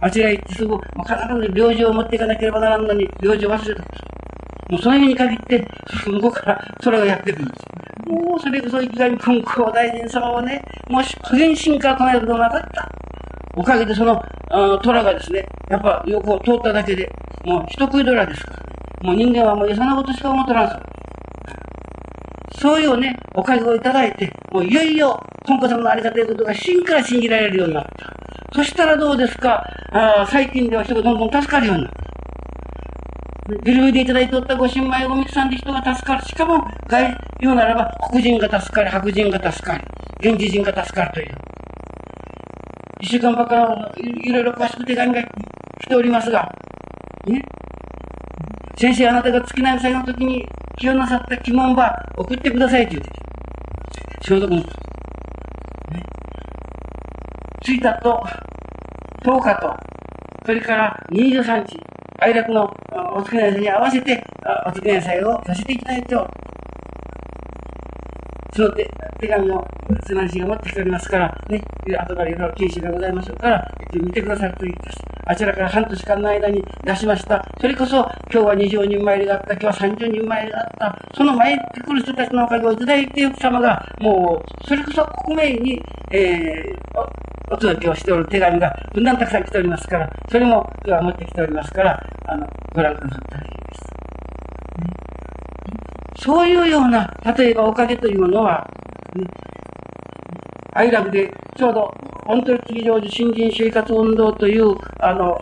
[0.00, 3.84] あちらへ行ってすぐ、必ず領事を持っていかなければならんのに、領事を忘れた。
[4.72, 5.68] もうその意味に限って、
[6.06, 7.62] 向こうからそれがやってくるんです。
[8.08, 12.88] もうそれこそ生きがみ金光大臣様はね、もう苦言心から唱えることなかった。
[13.54, 14.18] おかげでその、
[14.50, 17.06] あ虎がですね、やっぱ横を通っただけで、
[17.44, 18.62] もう人食い虎ですから、ね、
[19.02, 20.76] もう人間はもうよそなことしか思ってらんす。
[22.62, 27.90] そういうね、おかげをいただいて、もういよいよ、本子様のありがたいことが真から信じられるようになった。
[28.54, 29.62] そしたらどうですか
[29.92, 32.11] あ最近では人がどんどん助かるようになった。
[33.64, 36.24] ビルでいただいておったご新米ごみさんで人が助かる。
[36.24, 39.76] しかも、外、言うならば、黒人が助かり、白人が助か
[40.20, 41.34] り、現地人が助かるという。
[43.00, 45.22] 一週間ばかりいろいろ詳しく手紙が
[45.80, 46.48] 来ておりますが、
[47.26, 47.42] ね。
[48.76, 50.46] 先生、あなたが月内祭の時に
[50.78, 53.10] 気をなさった疑問は送ってくださいって言って
[54.22, 54.64] 消毒の、ね、
[57.64, 58.22] 1日と
[59.24, 59.74] 10日と、
[60.44, 61.78] それから23日、
[62.20, 62.68] 愛楽の
[63.14, 64.24] お月内祭に合わせて、
[64.66, 66.16] お月内祭をさせていただいて
[68.54, 68.86] その手
[69.20, 69.64] 手紙を
[70.04, 71.62] 瀬名氏が持ってきておりますから、ね、
[71.96, 73.64] 後からいろいろ禁止がございましょうから、
[73.94, 74.98] 見てくださるといいです。
[75.24, 77.42] あちらから半年間の間に出しました。
[77.60, 80.98] それこそ、今日は20人参りがあった、今日は30人参りがあった。
[81.16, 85.80] その参ってくる人たちのおかげをいただいている様が、もう、それこそ国名に、
[86.10, 93.82] えー、お届けをしておる手紙が、ふんだんたくさん来ておりますから、それも今日は持ってきておりますから、あの、ご覧くださったらいいです。
[94.80, 94.90] ね
[96.16, 98.66] そういうような、例えばおかげというものは、
[99.14, 99.26] ね、
[100.72, 101.90] 愛楽でちょうど、
[102.24, 105.36] 本当に次常時新人生活運動という、あの、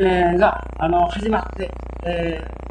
[0.00, 1.68] えー、が、あの、始まって、
[2.06, 2.67] えー、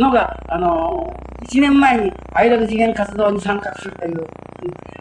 [0.00, 1.06] のが、あの、
[1.42, 4.26] 一年前に愛楽次元活動に参画するという、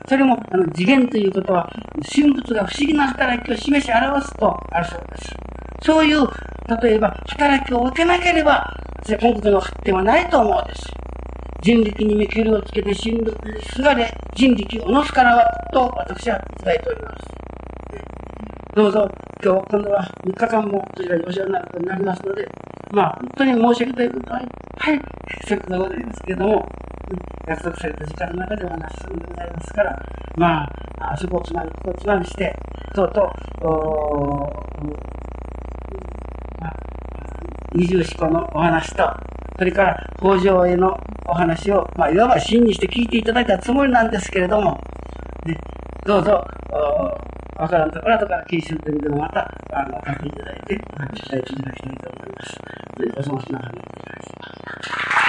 [0.08, 1.70] それも、あの、次元ということは、
[2.14, 5.36] 神仏が不思議な働きを示し表すとあるそうです。
[5.82, 6.28] そういう
[6.82, 8.64] 例えば、働きを受けなければ、
[9.20, 10.91] 本国の発展はないと思うです。
[11.64, 17.39] 人力に見切りをつけて神力にすがれ、人力をのすからは、と私は伝えております。
[18.76, 19.09] どうぞ、
[19.43, 22.47] 今日、今度は3日間もこちらにお世話になることになりますので、
[22.91, 25.01] まあ、本当に申し訳ないことは、はい、
[25.47, 26.67] そういうこでございますけれども、
[27.47, 30.05] 約束された時間の中でお話しするんでございますから、
[30.38, 32.55] まあ、あそこをつまみ、ここをつまみして、
[32.93, 34.49] とうとう、お
[37.74, 39.09] 二十四個のお話と、
[39.57, 40.95] それから北条への
[41.28, 44.80] お話を、まあ、いわば真にして聞いていただいたつもりなんですけれども、
[45.47, 45.57] ね、
[46.06, 46.43] どうぞ、
[47.58, 49.41] わからんところとから聞いてるでもまた、
[49.74, 52.58] あの、書いていただいて、お話しいただきたいと思います。
[53.18, 53.84] お過ごしながらお願
[54.20, 54.50] いします。
[54.50, 55.29] ありがとうございます。